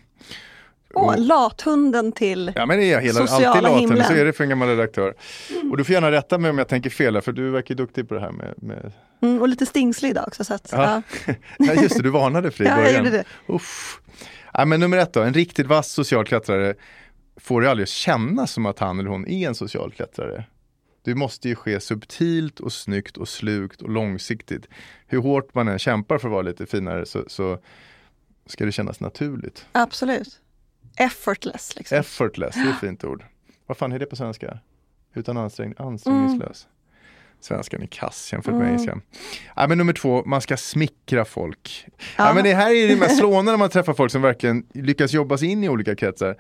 Åh, 0.94 1.06
Och- 1.06 1.18
lathunden 1.18 2.12
till... 2.12 2.52
Ja 2.56 2.66
men 2.66 2.78
det 2.78 2.92
är 2.92 3.00
hela, 3.00 3.26
Sociala 3.26 3.48
alltid 3.48 3.62
laten, 3.62 3.78
himlen. 3.80 4.04
så 4.04 4.12
är 4.12 4.24
det 4.24 4.32
för 4.32 4.44
en 4.44 4.50
gammal 4.50 4.68
redaktör. 4.68 5.14
Och 5.70 5.76
du 5.76 5.84
får 5.84 5.92
gärna 5.92 6.10
rätta 6.10 6.38
mig 6.38 6.50
om 6.50 6.58
jag 6.58 6.68
tänker 6.68 6.90
fel, 6.90 7.20
för 7.20 7.32
du 7.32 7.50
verkar 7.50 7.74
duktig 7.74 8.08
på 8.08 8.14
det 8.14 8.20
här 8.20 8.32
med, 8.32 8.54
med... 8.56 8.92
Mm, 9.22 9.40
och 9.40 9.48
lite 9.48 9.66
stingslig 9.66 10.10
idag 10.10 10.24
också. 10.26 10.44
Så 10.44 10.54
att, 10.54 10.68
Ja. 10.72 11.02
ja. 11.58 11.74
Just 11.82 11.96
det, 11.96 12.02
du 12.02 12.10
varnade 12.10 12.48
i 12.48 12.52
Ja, 12.58 12.80
jag 12.80 12.96
gjorde 12.98 13.10
det. 13.10 13.24
Uff. 13.46 14.00
Ja, 14.52 14.64
men 14.64 14.80
nummer 14.80 14.96
ett 14.98 15.12
då, 15.12 15.20
en 15.22 15.34
riktigt 15.34 15.66
vass 15.66 15.92
social 15.92 16.24
klättrare 16.24 16.74
får 17.36 17.60
det 17.60 17.70
aldrig 17.70 17.88
kännas 17.88 18.52
som 18.52 18.66
att 18.66 18.78
han 18.78 18.98
eller 18.98 19.10
hon 19.10 19.28
är 19.28 19.48
en 19.48 19.54
social 19.54 19.92
klättrare. 19.92 20.44
Det 21.04 21.14
måste 21.14 21.48
ju 21.48 21.54
ske 21.54 21.80
subtilt 21.80 22.60
och 22.60 22.72
snyggt 22.72 23.16
och 23.16 23.28
slukt 23.28 23.82
och 23.82 23.90
långsiktigt. 23.90 24.68
Hur 25.06 25.18
hårt 25.18 25.54
man 25.54 25.68
än 25.68 25.78
kämpar 25.78 26.18
för 26.18 26.28
att 26.28 26.32
vara 26.32 26.42
lite 26.42 26.66
finare 26.66 27.06
så, 27.06 27.24
så 27.26 27.58
ska 28.46 28.64
det 28.64 28.72
kännas 28.72 29.00
naturligt. 29.00 29.66
Absolut. 29.72 30.40
Effortless 30.96 31.76
liksom. 31.76 31.98
Effortless, 31.98 32.54
det 32.54 32.60
är 32.60 32.70
ett 32.70 32.80
fint 32.80 33.04
ord. 33.04 33.24
Vad 33.66 33.76
fan 33.76 33.92
är 33.92 33.98
det 33.98 34.06
på 34.06 34.16
svenska? 34.16 34.58
Utan 35.14 35.36
ansträngning, 35.36 35.74
ansträngningslös. 35.78 36.66
Svenskan 37.40 37.82
är 37.82 37.86
kass 37.86 38.32
jämfört 38.32 38.54
med 38.54 38.66
engelskan. 38.68 39.02
Ja, 39.56 39.66
men 39.68 39.78
nummer 39.78 39.92
två, 39.92 40.22
man 40.26 40.40
ska 40.40 40.56
smickra 40.56 41.24
folk. 41.24 41.86
Ja. 41.98 42.04
Ja. 42.16 42.34
men 42.34 42.44
det 42.44 42.54
här 42.54 42.70
är 42.74 42.88
det 42.88 42.96
mest 42.96 43.16
slående 43.18 43.52
när 43.52 43.58
man 43.58 43.70
träffar 43.70 43.94
folk 43.94 44.12
som 44.12 44.22
verkligen 44.22 44.66
lyckas 44.74 45.12
jobba 45.12 45.38
sig 45.38 45.48
in 45.48 45.64
i 45.64 45.68
olika 45.68 45.96
kretsar. 45.96 46.36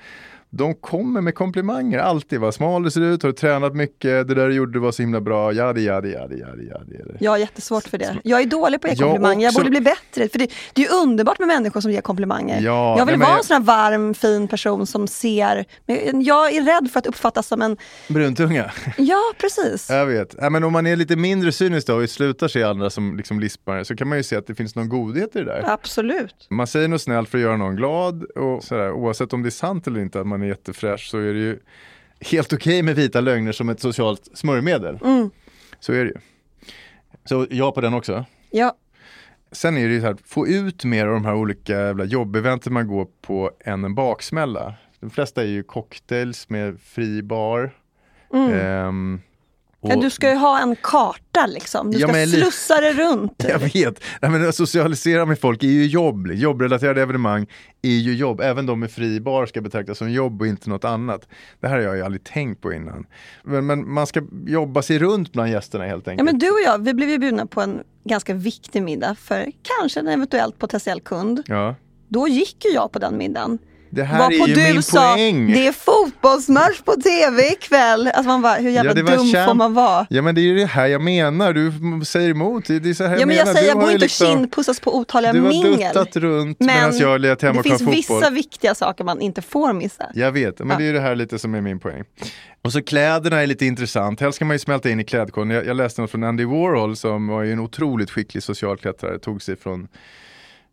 De 0.54 0.74
kommer 0.74 1.20
med 1.20 1.34
komplimanger, 1.34 1.98
alltid. 1.98 2.40
Vad 2.40 2.54
smal 2.54 2.82
du 2.82 2.90
ser 2.90 3.00
ut, 3.00 3.22
har 3.22 3.30
du 3.30 3.36
tränat 3.36 3.74
mycket, 3.74 4.28
det 4.28 4.34
där 4.34 4.48
du 4.48 4.54
gjorde 4.54 4.78
var 4.78 4.92
så 4.92 5.02
himla 5.02 5.20
bra, 5.20 5.52
jadi, 5.52 5.80
jadi, 5.84 6.08
jadi, 6.12 6.34
jadi, 6.38 6.66
jadi. 6.66 7.16
Jag 7.20 7.30
har 7.30 7.38
jättesvårt 7.38 7.84
för 7.88 7.98
det. 7.98 8.16
Jag 8.24 8.40
är 8.40 8.46
dålig 8.46 8.80
på 8.80 8.86
att 8.86 8.92
ge 8.98 9.00
Jag 9.04 9.10
komplimanger. 9.10 9.44
Jag 9.44 9.54
borde 9.54 9.70
bli 9.70 9.80
bättre. 9.80 10.28
För 10.28 10.38
det, 10.38 10.50
det 10.72 10.84
är 10.86 10.94
underbart 10.94 11.38
med 11.38 11.48
människor 11.48 11.80
som 11.80 11.90
ger 11.90 12.00
komplimanger. 12.00 12.60
Ja, 12.60 12.98
jag 12.98 13.06
vill 13.06 13.16
vara 13.18 13.28
jag- 13.30 13.38
en 13.38 13.44
sån 13.44 13.54
här 13.54 13.62
varm, 13.62 14.14
fin 14.14 14.48
person 14.48 14.86
som 14.86 15.06
ser. 15.08 15.64
Men 15.86 16.22
jag 16.22 16.54
är 16.54 16.62
rädd 16.62 16.90
för 16.92 16.98
att 16.98 17.06
uppfattas 17.06 17.46
som 17.46 17.62
en... 17.62 17.76
Bruntunga. 18.08 18.70
Ja, 18.96 19.20
precis. 19.38 19.90
Jag 19.90 20.06
vet. 20.06 20.34
Ja, 20.40 20.50
men 20.50 20.64
om 20.64 20.72
man 20.72 20.86
är 20.86 20.96
lite 20.96 21.16
mindre 21.16 21.52
cynisk 21.52 21.86
då 21.86 21.94
och 21.94 22.10
slutar 22.10 22.48
se 22.48 22.62
andra 22.62 22.90
som 22.90 23.16
liksom 23.16 23.40
lispar 23.40 23.84
så 23.84 23.96
kan 23.96 24.08
man 24.08 24.18
ju 24.18 24.24
se 24.24 24.36
att 24.36 24.46
det 24.46 24.54
finns 24.54 24.74
någon 24.76 24.88
godhet 24.88 25.36
i 25.36 25.38
det 25.38 25.44
där. 25.44 25.64
Absolut. 25.66 26.46
Man 26.50 26.66
säger 26.66 26.88
något 26.88 27.02
snällt 27.02 27.28
för 27.28 27.38
att 27.38 27.42
göra 27.42 27.56
någon 27.56 27.76
glad 27.76 28.22
och 28.24 28.64
sådär, 28.64 28.92
oavsett 28.92 29.32
om 29.32 29.42
det 29.42 29.48
är 29.48 29.50
sant 29.50 29.86
eller 29.86 30.00
inte 30.00 30.20
att 30.20 30.26
man 30.26 30.41
är 30.42 30.46
jättefräsch 30.48 31.08
så 31.10 31.18
är 31.18 31.32
det 31.34 31.40
ju 31.40 31.58
helt 32.20 32.52
okej 32.52 32.82
med 32.82 32.96
vita 32.96 33.20
lögner 33.20 33.52
som 33.52 33.68
ett 33.68 33.80
socialt 33.80 34.28
smörjmedel. 34.34 34.98
Mm. 35.04 35.30
Så 35.80 35.92
är 35.92 36.04
det 36.04 36.10
ju. 36.10 36.16
Så 37.24 37.46
ja 37.50 37.72
på 37.72 37.80
den 37.80 37.94
också. 37.94 38.24
Ja, 38.50 38.76
Sen 39.52 39.76
är 39.76 39.88
det 39.88 39.94
ju 39.94 40.00
så 40.00 40.06
här, 40.06 40.16
få 40.24 40.46
ut 40.48 40.84
mer 40.84 41.06
av 41.06 41.12
de 41.12 41.24
här 41.24 41.34
olika 41.34 41.72
jävla 41.72 42.04
jobbeventen 42.04 42.72
man 42.72 42.86
går 42.86 43.06
på 43.20 43.50
än 43.64 43.84
en 43.84 43.94
baksmälla. 43.94 44.74
De 45.00 45.10
flesta 45.10 45.42
är 45.42 45.46
ju 45.46 45.62
cocktails 45.62 46.48
med 46.48 46.80
fri 46.80 47.22
bar. 47.22 47.74
Ehm, 48.34 49.20
Ja, 49.24 49.31
och- 49.82 50.02
du 50.02 50.10
ska 50.10 50.30
ju 50.30 50.36
ha 50.36 50.58
en 50.60 50.76
karta 50.82 51.46
liksom. 51.46 51.90
Du 51.90 51.98
Ja, 51.98 52.08
ska 52.08 52.26
slussa 52.26 52.80
det 52.80 52.92
runt. 52.92 53.44
Jag 53.48 53.58
vet, 53.58 54.00
Nej, 54.22 54.30
men 54.30 54.48
att 54.48 54.54
socialisera 54.54 55.26
med 55.26 55.38
folk 55.40 55.62
är 55.62 55.68
ju 55.68 55.86
jobb. 55.86 56.26
Jobbrelaterade 56.32 57.02
evenemang 57.02 57.46
är 57.82 57.90
ju 57.90 58.14
jobb. 58.14 58.40
Även 58.40 58.66
de 58.66 58.80
med 58.80 58.90
fri 58.90 59.20
bar 59.20 59.46
ska 59.46 59.60
betraktas 59.60 59.98
som 59.98 60.10
jobb 60.12 60.40
och 60.40 60.46
inte 60.46 60.70
något 60.70 60.84
annat. 60.84 61.28
Det 61.60 61.68
här 61.68 61.74
har 61.76 61.82
jag 61.82 61.96
ju 61.96 62.02
aldrig 62.02 62.24
tänkt 62.24 62.60
på 62.60 62.72
innan. 62.72 63.06
Men, 63.44 63.66
men 63.66 63.92
man 63.92 64.06
ska 64.06 64.22
jobba 64.46 64.82
sig 64.82 64.98
runt 64.98 65.32
bland 65.32 65.50
gästerna 65.50 65.84
helt 65.84 66.06
Ja, 66.06 66.10
enkelt. 66.10 66.24
men 66.30 66.38
du 66.38 66.50
och 66.50 66.60
jag, 66.66 66.84
vi 66.84 66.94
blev 66.94 67.08
ju 67.10 67.18
bjudna 67.18 67.46
på 67.46 67.60
en 67.60 67.82
ganska 68.04 68.34
viktig 68.34 68.82
middag 68.82 69.14
för 69.14 69.46
kanske 69.78 70.00
en 70.00 70.08
eventuellt 70.08 70.58
potentiell 70.58 71.00
kund. 71.00 71.42
Ja. 71.46 71.74
Då 72.08 72.28
gick 72.28 72.64
ju 72.64 72.70
jag 72.70 72.92
på 72.92 72.98
den 72.98 73.16
middagen. 73.18 73.58
Det 73.94 74.02
här 74.04 74.18
Varpå 74.18 74.44
är 74.44 74.48
ju 74.48 74.54
du 74.54 74.72
min 74.72 74.82
sa, 74.82 75.12
poäng. 75.14 75.52
det 75.52 75.66
är 75.66 75.72
fotbollsmatch 75.72 76.80
på 76.84 76.92
tv 76.92 77.42
ikväll. 77.52 78.06
Alltså 78.06 78.28
man 78.28 78.42
bara, 78.42 78.54
hur 78.54 78.70
jävla 78.70 78.94
det 78.94 79.02
var 79.02 79.16
dum 79.16 79.46
får 79.46 79.54
man 79.54 79.74
vara? 79.74 80.06
Ja 80.10 80.22
men 80.22 80.34
det 80.34 80.40
är 80.40 80.42
ju 80.42 80.56
det 80.56 80.66
här 80.66 80.86
jag 80.86 81.00
menar, 81.02 81.52
du 81.52 81.72
säger 82.04 82.30
emot. 82.30 82.66
Det 82.66 82.74
är 82.86 82.94
så 82.94 83.04
här 83.04 83.18
Ja, 83.18 83.26
men 83.26 83.36
jag 83.36 83.46
menar. 83.46 83.58
säger, 83.58 83.68
jag 83.68 83.82
ju 83.86 83.92
inte 83.92 83.98
liksom- 84.04 84.26
kindpussas 84.26 84.80
på 84.80 84.96
otaliga 84.98 85.32
Du 85.32 85.40
har 85.40 85.48
mingel. 85.48 85.78
duttat 85.94 86.16
runt 86.16 86.60
Men 86.60 86.66
medan 86.66 86.98
jag 86.98 87.08
har 87.08 87.18
legat 87.18 87.42
hemma 87.42 87.52
det 87.52 87.58
och 87.58 87.64
kollat 87.64 87.78
finns 87.78 88.06
fotboll. 88.06 88.20
vissa 88.20 88.30
viktiga 88.30 88.74
saker 88.74 89.04
man 89.04 89.20
inte 89.20 89.42
får 89.42 89.72
missa. 89.72 90.10
Jag 90.14 90.32
vet, 90.32 90.58
men 90.58 90.68
Ja. 90.68 90.76
det 90.76 90.82
är 90.84 90.86
ju 90.86 90.92
det 90.92 91.00
här 91.00 91.14
lite 91.14 91.38
som 91.38 91.54
är 91.54 91.60
min 91.60 91.78
poäng. 91.80 92.04
Och 92.64 92.72
så 92.72 92.82
kläderna 92.82 93.42
är 93.42 93.46
lite 93.46 93.66
intressant, 93.66 94.20
helst 94.20 94.36
ska 94.36 94.44
man 94.44 94.54
ju 94.54 94.58
smälta 94.58 94.90
in 94.90 95.00
i 95.00 95.04
klädkoden. 95.04 95.50
Jag, 95.50 95.66
jag 95.66 95.76
läste 95.76 96.00
något 96.00 96.10
från 96.10 96.24
Andy 96.24 96.44
Warhol 96.44 96.96
som 96.96 97.28
var 97.28 97.42
ju 97.42 97.52
en 97.52 97.60
otroligt 97.60 98.10
skicklig 98.10 98.42
socialklättrare, 98.42 99.18
tog 99.18 99.42
sig 99.42 99.56
från 99.56 99.88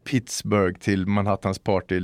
Pittsburgh 0.09 0.79
till 0.79 1.05
Manhattans 1.05 1.59
party 1.59 1.99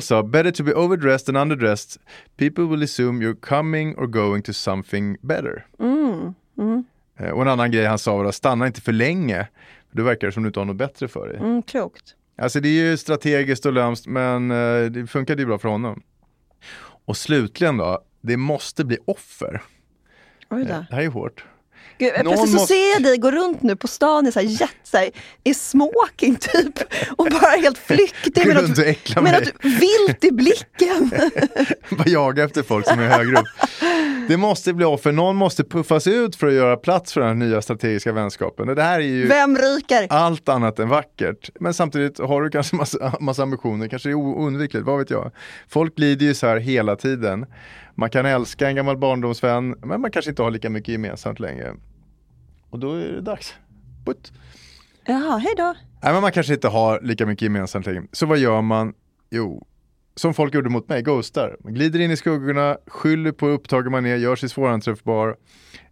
sa, 0.00 0.22
better 0.22 0.50
to 0.50 0.62
be 0.64 0.74
overdressed 0.74 1.26
than 1.26 1.36
underdressed. 1.36 2.00
People 2.36 2.64
will 2.64 2.82
assume 2.82 3.22
you're 3.22 3.40
coming 3.40 3.94
or 3.96 4.06
going 4.06 4.42
to 4.42 4.52
something 4.52 5.16
better. 5.20 5.66
Eh, 7.18 7.30
Och 7.30 7.42
en 7.42 7.48
annan 7.48 7.70
grej 7.70 7.86
han 7.86 7.98
sa 7.98 8.16
var, 8.16 8.24
att 8.24 8.34
stanna 8.34 8.66
inte 8.66 8.80
för 8.80 8.92
länge. 8.92 9.48
För 9.90 9.96
då 9.96 10.02
verkar 10.04 10.26
det 10.26 10.32
som 10.32 10.42
du 10.42 10.46
inte 10.46 10.60
har 10.60 10.64
något 10.64 10.76
bättre 10.76 11.08
för 11.08 11.28
dig. 11.28 11.36
Mm, 11.36 11.62
klokt. 11.62 12.14
Alltså 12.38 12.60
det 12.60 12.68
är 12.68 12.90
ju 12.90 12.96
strategiskt 12.96 13.66
och 13.66 13.72
lömskt 13.72 14.06
men 14.06 14.50
eh, 14.50 14.84
det 14.90 15.06
funkade 15.06 15.42
ju 15.42 15.46
bra 15.46 15.58
för 15.58 15.68
honom. 15.68 16.02
Och 17.06 17.16
slutligen 17.16 17.76
då, 17.76 18.04
det 18.20 18.36
måste 18.36 18.84
bli 18.84 18.98
offer. 19.04 19.62
Oj 20.50 20.62
då. 20.62 20.66
Det 20.68 20.86
här 20.90 20.98
är 20.98 21.02
ju 21.02 21.08
hårt. 21.08 21.44
Gud, 21.98 22.12
Någon 22.24 22.36
så 22.36 22.52
måste- 22.52 22.66
ser 22.74 22.92
jag 22.92 23.02
dig 23.02 23.18
gå 23.18 23.30
runt 23.30 23.62
nu 23.62 23.76
på 23.76 23.88
stan 23.88 24.26
i, 24.26 24.32
så 24.32 24.40
här, 24.40 24.46
jet, 24.46 24.70
så 24.84 24.96
här, 24.96 25.10
i 25.44 25.54
smoking 25.54 26.36
typ 26.36 26.78
och 27.16 27.26
bara 27.30 27.50
helt 27.50 27.78
flyktig 27.78 28.46
med 28.46 28.78
äckla 28.78 29.22
med 29.22 29.32
något 29.32 29.52
vilt 29.62 30.24
i 30.24 30.30
blicken. 30.30 31.10
Bara 31.90 32.08
jaga 32.08 32.44
efter 32.44 32.62
folk 32.62 32.88
som 32.88 32.98
är 32.98 33.08
högre 33.08 33.40
upp. 33.40 33.46
Det 34.28 34.36
måste 34.36 34.72
bli 34.74 34.84
offer, 34.84 35.12
någon 35.12 35.36
måste 35.36 35.64
puffas 35.64 36.06
ut 36.06 36.36
för 36.36 36.46
att 36.46 36.52
göra 36.52 36.76
plats 36.76 37.12
för 37.12 37.20
den 37.20 37.28
här 37.28 37.46
nya 37.46 37.62
strategiska 37.62 38.12
vänskapen. 38.12 38.66
Det 38.66 38.82
här 38.82 39.00
är 39.00 39.04
ju 39.04 39.26
Vem 39.26 39.56
ryker? 39.56 40.06
allt 40.10 40.48
annat 40.48 40.78
än 40.78 40.88
vackert. 40.88 41.50
Men 41.60 41.74
samtidigt 41.74 42.18
har 42.18 42.42
du 42.42 42.50
kanske 42.50 42.76
massa, 42.76 43.16
massa 43.20 43.42
ambitioner, 43.42 43.88
kanske 43.88 44.08
det 44.08 44.12
är 44.12 44.16
oundvikligt, 44.16 44.86
vad 44.86 44.98
vet 44.98 45.10
jag. 45.10 45.30
Folk 45.68 45.98
lider 45.98 46.26
ju 46.26 46.34
så 46.34 46.46
här 46.46 46.56
hela 46.56 46.96
tiden. 46.96 47.46
Man 47.94 48.10
kan 48.10 48.26
älska 48.26 48.68
en 48.68 48.76
gammal 48.76 48.96
barndomsvän, 48.98 49.74
men 49.82 50.00
man 50.00 50.10
kanske 50.10 50.30
inte 50.30 50.42
har 50.42 50.50
lika 50.50 50.70
mycket 50.70 50.88
gemensamt 50.92 51.40
längre. 51.40 51.74
Och 52.70 52.78
då 52.78 52.92
är 52.94 53.08
det 53.08 53.20
dags. 53.20 53.54
Putt. 54.06 54.32
Jaha, 55.06 55.36
hej 55.38 55.54
då. 55.56 55.74
Nej, 56.02 56.12
men 56.12 56.22
man 56.22 56.32
kanske 56.32 56.54
inte 56.54 56.68
har 56.68 57.00
lika 57.00 57.26
mycket 57.26 57.42
gemensamt 57.42 57.86
längre. 57.86 58.02
Så 58.12 58.26
vad 58.26 58.38
gör 58.38 58.62
man? 58.62 58.94
Jo, 59.30 59.66
som 60.16 60.34
folk 60.34 60.54
gjorde 60.54 60.70
mot 60.70 60.88
mig, 60.88 61.02
ghostar. 61.02 61.56
Man 61.60 61.74
glider 61.74 62.00
in 62.00 62.10
i 62.10 62.16
skuggorna, 62.16 62.76
skyller 62.86 63.32
på 63.32 63.48
upptagen 63.48 63.92
man 63.92 64.06
är, 64.06 64.16
gör 64.16 64.36
sig 64.36 64.48
svåranträffbar. 64.48 65.36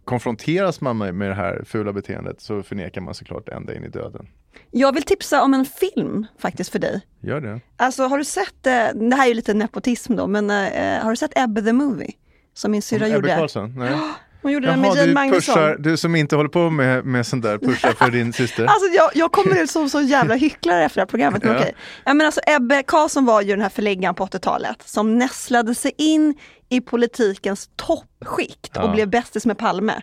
Konfronteras 0.05 0.81
man 0.81 0.97
med, 0.97 1.15
med 1.15 1.29
det 1.29 1.35
här 1.35 1.63
fula 1.65 1.93
beteendet 1.93 2.41
så 2.41 2.63
förnekar 2.63 3.01
man 3.01 3.13
såklart 3.13 3.49
ända 3.49 3.75
in 3.75 3.83
i 3.83 3.89
döden. 3.89 4.27
Jag 4.71 4.93
vill 4.93 5.03
tipsa 5.03 5.43
om 5.43 5.53
en 5.53 5.65
film 5.65 6.25
faktiskt 6.39 6.71
för 6.71 6.79
dig. 6.79 7.01
Gör 7.19 7.41
det. 7.41 7.59
Alltså 7.77 8.03
har 8.03 8.17
du 8.17 8.25
sett, 8.25 8.67
eh, 8.67 8.87
det 8.93 9.15
här 9.15 9.23
är 9.23 9.27
ju 9.27 9.33
lite 9.33 9.53
nepotism 9.53 10.15
då, 10.15 10.27
men 10.27 10.49
eh, 10.49 11.03
har 11.03 11.09
du 11.09 11.15
sett 11.15 11.37
Ebbe 11.37 11.61
the 11.61 11.73
Movie? 11.73 12.11
Som 12.53 12.71
min 12.71 12.81
syrra 12.81 13.05
Ebbe 13.05 13.15
gjorde. 13.15 13.35
Carlsson? 13.35 13.73
Nej. 13.77 13.93
Hon 14.43 14.51
gjorde 14.51 14.67
den 14.67 14.81
med 14.81 14.87
Jaha, 14.87 14.95
Jane 14.95 15.07
du, 15.07 15.13
Magnusson. 15.13 15.55
pushar, 15.55 15.75
du 15.79 15.97
som 15.97 16.15
inte 16.15 16.35
håller 16.35 16.49
på 16.49 16.69
med, 16.69 17.05
med 17.05 17.27
sånt 17.27 17.43
där, 17.43 17.57
pushar 17.57 17.91
för 17.91 18.11
din 18.11 18.33
syster. 18.39 18.63
Alltså 18.65 18.87
jag, 18.95 19.09
jag 19.13 19.31
kommer 19.31 19.63
ut 19.63 19.69
som 19.71 19.89
så 19.89 20.01
jävla 20.15 20.35
hycklare 20.35 20.83
efter 20.85 20.95
det 20.97 21.01
här 21.01 21.07
programmet. 21.07 21.43
Men 21.43 21.51
Ja. 21.53 21.59
okej. 21.59 21.75
ja, 22.05 22.13
men 22.13 22.25
alltså, 22.25 22.41
Ebbe 22.47 22.83
Carlsson 22.87 23.25
var 23.25 23.41
ju 23.41 23.49
den 23.49 23.61
här 23.61 23.69
förläggaren 23.69 24.15
på 24.15 24.25
80-talet 24.25 24.77
som 24.85 25.17
nästlade 25.17 25.75
sig 25.75 25.91
in 25.97 26.35
i 26.69 26.81
politikens 26.81 27.69
toppskikt 27.75 28.77
och 28.77 28.83
Ja. 28.83 28.91
blev 28.93 29.09
bästis 29.09 29.45
med 29.45 29.57
Palme. 29.57 30.01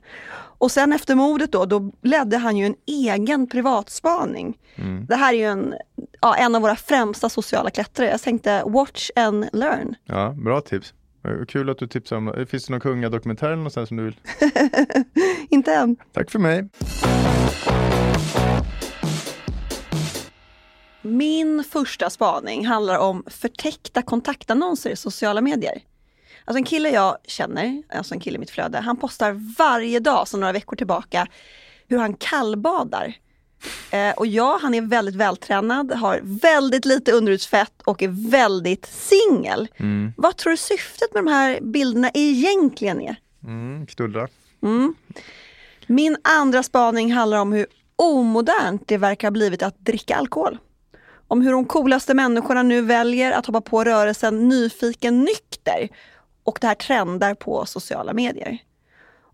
Och 0.59 0.71
sen 0.73 0.93
efter 0.93 1.15
mordet 1.15 1.53
då, 1.53 1.65
då 1.65 1.93
ledde 2.03 2.37
han 2.37 2.57
ju 2.57 2.67
en 2.67 2.75
egen 2.87 3.47
privatspaning. 3.49 4.59
Mm. 4.75 5.07
Det 5.07 5.17
här 5.17 5.33
är 5.35 5.39
ju 5.39 5.45
en, 5.45 5.75
ja, 6.21 6.37
en 6.37 6.55
av 6.55 6.63
våra 6.63 6.77
främsta 6.77 7.29
sociala 7.29 7.71
klättrare. 7.71 8.11
Jag 8.11 8.23
tänkte 8.23 8.63
watch 8.67 9.11
and 9.17 9.49
learn. 9.53 9.95
Ja, 10.05 10.35
bra 10.45 10.61
tips. 10.61 10.95
Eh, 11.25 11.45
Kul 11.49 11.71
att 11.71 11.79
du 11.79 11.87
tipsar 11.87 12.17
om 12.17 12.27
det. 12.27 12.47
Finns 12.47 12.67
det 12.67 12.73
någon 12.73 12.81
kungadokumentär 12.81 13.47
eller 13.47 13.57
någonstans 13.57 13.89
som 13.89 13.97
du 13.97 14.05
vill? 14.05 14.17
Inte 15.51 15.75
än. 15.75 15.97
Tack 16.13 16.31
för 16.31 16.39
mig. 16.39 16.69
Min 21.03 21.65
första 21.65 22.11
spaning 22.11 22.67
handlar 22.67 22.99
om 22.99 23.25
förtäckta 23.27 24.03
kontaktannonser 24.03 24.91
i 24.91 24.97
sociala 24.97 25.41
medier. 25.41 25.83
Alltså 26.45 26.59
en 26.59 26.65
kille 26.65 26.91
jag 26.91 27.17
känner, 27.25 27.83
alltså 27.89 28.15
en 28.15 28.21
kille 28.21 28.37
i 28.37 28.39
mitt 28.39 28.51
flöde, 28.51 28.79
han 28.79 28.97
postar 28.97 29.55
varje 29.59 30.01
dag 30.01 30.29
sedan 30.29 30.41
några 30.41 30.53
veckor 30.53 30.77
tillbaka 30.77 31.27
hur 31.89 31.99
han 31.99 32.15
kallbadar. 32.15 33.15
Eh, 33.91 34.13
och 34.17 34.27
ja, 34.27 34.59
han 34.63 34.75
är 34.75 34.83
väldigt 34.83 35.15
vältränad, 35.15 35.93
har 35.93 36.21
väldigt 36.23 36.85
lite 36.85 37.13
underhudsfett 37.13 37.83
och 37.85 38.03
är 38.03 38.31
väldigt 38.31 38.87
singel. 38.87 39.69
Mm. 39.77 40.13
Vad 40.17 40.37
tror 40.37 40.51
du 40.51 40.57
syftet 40.57 41.15
med 41.15 41.25
de 41.25 41.31
här 41.31 41.59
bilderna 41.61 42.11
egentligen 42.15 43.01
är? 43.01 43.17
Mm, 43.45 43.87
knulla. 43.87 44.29
Min 45.87 46.17
andra 46.23 46.63
spaning 46.63 47.13
handlar 47.13 47.39
om 47.39 47.53
hur 47.53 47.67
omodernt 47.97 48.83
det 48.87 48.99
verkar 48.99 49.29
ha 49.29 49.33
blivit 49.33 49.63
att 49.63 49.79
dricka 49.79 50.17
alkohol. 50.17 50.59
Om 51.29 51.41
hur 51.41 51.53
de 51.53 51.65
coolaste 51.65 52.15
människorna 52.15 52.63
nu 52.63 52.83
väljer 52.83 53.33
att 53.33 53.47
hoppa 53.47 53.61
på 53.61 53.85
rörelsen 53.85 54.49
nyfiken 54.49 55.21
nykter 55.21 55.89
och 56.45 56.59
det 56.61 56.67
här 56.67 56.75
trendar 56.75 57.35
på 57.35 57.67
sociala 57.67 58.13
medier. 58.13 58.59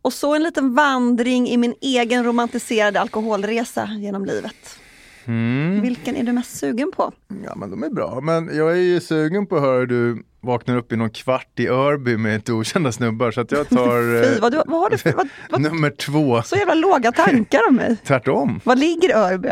Och 0.06 0.12
så 0.12 0.34
en 0.34 0.42
liten 0.42 0.74
vandring 0.74 1.48
i 1.48 1.56
min 1.56 1.74
egen 1.80 2.24
romantiserade 2.24 3.00
alkoholresa 3.00 3.90
genom 3.98 4.24
livet. 4.24 4.78
Mm. 5.24 5.80
Vilken 5.80 6.16
är 6.16 6.22
du 6.22 6.32
mest 6.32 6.58
sugen 6.58 6.92
på? 6.96 7.12
Ja 7.44 7.54
men 7.56 7.70
de 7.70 7.82
är 7.82 7.90
bra. 7.90 8.20
Men 8.20 8.56
jag 8.56 8.72
är 8.72 8.76
ju 8.76 9.00
sugen 9.00 9.46
på 9.46 9.56
att 9.56 9.62
höra 9.62 9.78
hur 9.78 9.86
du 9.86 10.22
vaknar 10.40 10.76
upp 10.76 10.92
i 10.92 10.96
någon 10.96 11.10
kvart 11.10 11.60
i 11.60 11.68
Örby 11.68 12.16
med 12.16 12.36
ett 12.36 12.50
okända 12.50 12.92
snubbar. 12.92 13.30
Så 13.30 13.40
att 13.40 13.52
jag 13.52 13.68
tar 13.68 14.24
Fy, 14.34 14.40
vad, 14.40 14.52
du, 14.52 14.62
vad 14.66 14.80
har 14.80 14.90
du 14.90 14.98
för, 14.98 15.12
vad, 15.12 15.28
vad, 15.50 15.60
nummer 15.60 15.90
två. 15.90 16.42
så 16.42 16.56
jävla 16.56 16.74
låga 16.74 17.12
tankar 17.12 17.60
om 17.68 17.76
mig? 17.76 17.96
Tvärtom. 18.04 18.60
Var 18.64 18.76
ligger 18.76 19.16
Örby? 19.16 19.48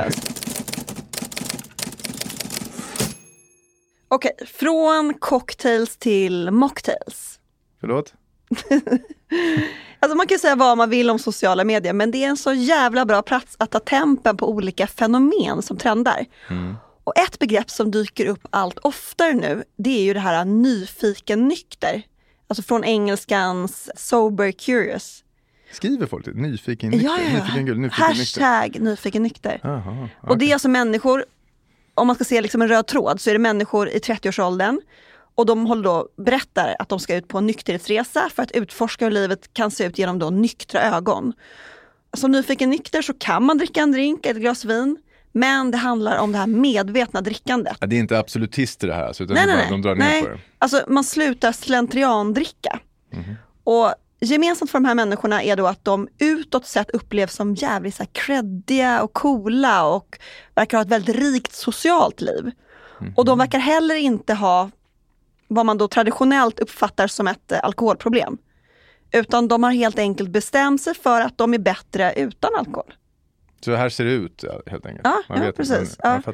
Okej, 4.09 4.33
från 4.47 5.15
cocktails 5.15 5.97
till 5.97 6.51
mocktails. 6.51 7.39
Förlåt? 7.81 8.15
Alltså 10.01 10.17
man 10.17 10.27
kan 10.27 10.39
säga 10.39 10.57
vad 10.57 10.79
man 10.79 10.91
vill 10.91 11.11
om 11.11 11.19
sociala 11.19 11.65
medier 11.65 11.93
men 11.93 12.11
det 12.11 12.25
är 12.25 12.29
en 12.29 12.37
så 12.37 12.53
jävla 12.53 13.05
bra 13.05 13.23
plats 13.23 13.57
att 13.59 13.71
ta 13.71 13.81
tempen 13.81 14.37
på 14.37 14.51
olika 14.51 14.87
fenomen 14.87 15.63
som 15.63 15.77
trendar. 15.77 16.27
Och 17.05 17.19
ett 17.19 17.39
begrepp 17.39 17.71
som 17.71 17.91
dyker 17.91 18.27
upp 18.27 18.47
allt 18.51 18.79
oftare 18.79 19.33
nu 19.33 19.65
det 19.77 19.91
är 19.91 20.03
ju 20.03 20.15
det 20.15 20.21
här 20.21 20.45
nyfiken 20.45 21.49
nykter. 21.49 22.03
Alltså 22.49 22.63
från 22.63 22.85
engelskans 22.85 23.91
sober 23.97 24.53
curious. 24.53 25.25
Skriver 25.73 26.07
folk 26.07 26.25
det? 26.25 26.33
Nyfiken 26.33 26.91
nykter? 26.91 27.07
Ja, 27.09 27.19
ja. 27.21 27.33
Nyfiken 27.39 27.67
guld, 27.67 27.81
nyfiken 27.81 28.09
nykter? 28.17 28.43
Hashtag 28.43 28.81
nyfiken 28.81 29.23
nykter. 29.23 29.61
Jaha, 29.63 30.09
Och 30.23 30.39
det 30.39 30.51
är 30.51 30.53
alltså 30.53 30.69
människor, 30.69 31.25
om 31.95 32.07
man 32.07 32.17
ska 32.17 32.25
se 32.25 32.41
liksom 32.41 32.63
en 32.63 32.69
röd 32.69 32.87
tråd, 32.87 33.21
så 33.21 33.31
är 33.31 33.35
det 33.35 33.39
människor 33.39 33.89
i 33.89 33.99
30-årsåldern 33.99 34.81
och 35.35 35.47
de 35.47 35.67
håller 35.67 35.83
då, 35.83 36.09
berättar 36.17 36.77
att 36.79 36.89
de 36.89 37.01
ska 37.01 37.17
ut 37.17 37.29
på 37.29 37.39
en 37.39 37.47
nykterhetsresa 37.47 38.31
för 38.35 38.43
att 38.43 38.51
utforska 38.51 39.05
hur 39.05 39.13
livet 39.13 39.55
kan 39.55 39.71
se 39.71 39.85
ut 39.85 39.99
genom 39.99 40.19
då 40.19 40.31
nyktra 40.31 40.83
ögon. 40.83 41.33
Som 42.17 42.33
nyfiken 42.33 42.71
nykter 42.71 43.03
så 43.03 43.15
kan 43.15 43.45
man 43.45 43.59
dricka 43.59 43.81
en 43.81 43.93
drink, 43.93 44.27
ett 44.27 44.37
glas 44.37 44.65
vin, 44.65 44.97
men 45.33 45.71
det 45.71 45.77
handlar 45.77 46.19
om 46.19 46.33
det 46.33 46.39
här 46.39 46.47
medvetna 46.47 47.21
drickandet. 47.21 47.77
Ja, 47.81 47.87
det 47.87 47.97
är 47.97 48.01
inte 48.01 48.19
absolutister 48.19 48.89
det 48.89 48.95
här 48.95 49.07
alltså, 49.07 49.25
utan 49.25 49.35
Nej, 49.35 49.47
nej, 49.47 49.57
bara, 49.57 49.63
nej. 49.63 49.71
de 49.71 49.83
drar 49.83 49.95
ner 49.95 50.05
nej. 50.05 50.23
på 50.23 50.29
det. 50.29 50.39
Alltså 50.59 50.85
man 50.89 51.05
slutar 51.05 51.53
slentriandricka. 51.53 52.79
Mhm. 53.13 53.35
Och 53.65 53.95
gemensamt 54.21 54.71
för 54.71 54.79
de 54.79 54.85
här 54.85 54.95
människorna 54.95 55.43
är 55.43 55.57
då 55.57 55.67
att 55.67 55.85
de 55.85 56.09
utåt 56.19 56.67
sett 56.67 56.91
upplevs 56.91 57.35
som 57.35 57.55
jävligt 57.55 57.95
så 57.95 58.05
creddiga 58.13 59.03
och 59.03 59.13
coola 59.13 59.87
och 59.87 60.19
verkar 60.55 60.79
ha 60.79 60.83
ett 60.83 60.89
väldigt 60.91 61.17
rikt 61.17 61.55
socialt 61.55 62.21
liv. 62.21 62.51
Och 63.17 63.25
de 63.25 63.39
verkar 63.39 63.59
heller 63.59 63.95
inte 63.95 64.35
ha 64.35 64.71
vad 65.55 65.67
man 65.67 65.79
då 65.79 65.89
traditionellt 65.89 66.61
uppfattar 66.61 67.07
som 67.07 67.27
ett 67.27 67.53
eh, 67.53 67.65
alkoholproblem. 67.65 68.39
Utan 69.13 69.49
de 69.49 69.63
har 69.63 69.71
helt 69.71 69.99
enkelt 69.99 70.31
bestämt 70.31 70.83
sig 70.83 70.95
för 70.95 71.21
att 71.21 71.39
de 71.39 71.55
är 71.55 71.59
bättre 71.59 72.13
utan 72.17 72.51
alkohol. 72.55 72.95
Så 73.65 73.75
här 73.75 73.89
ser 73.89 74.05
det 74.05 74.13
ut 74.13 74.45
helt 74.67 74.87
enkelt. 74.87 75.07
Ja, 75.07 75.23
Man 75.29 75.39
ja, 75.39 75.45
vet, 75.45 75.57
precis. 75.57 75.99
Man, 76.05 76.23
Ja. 76.27 76.33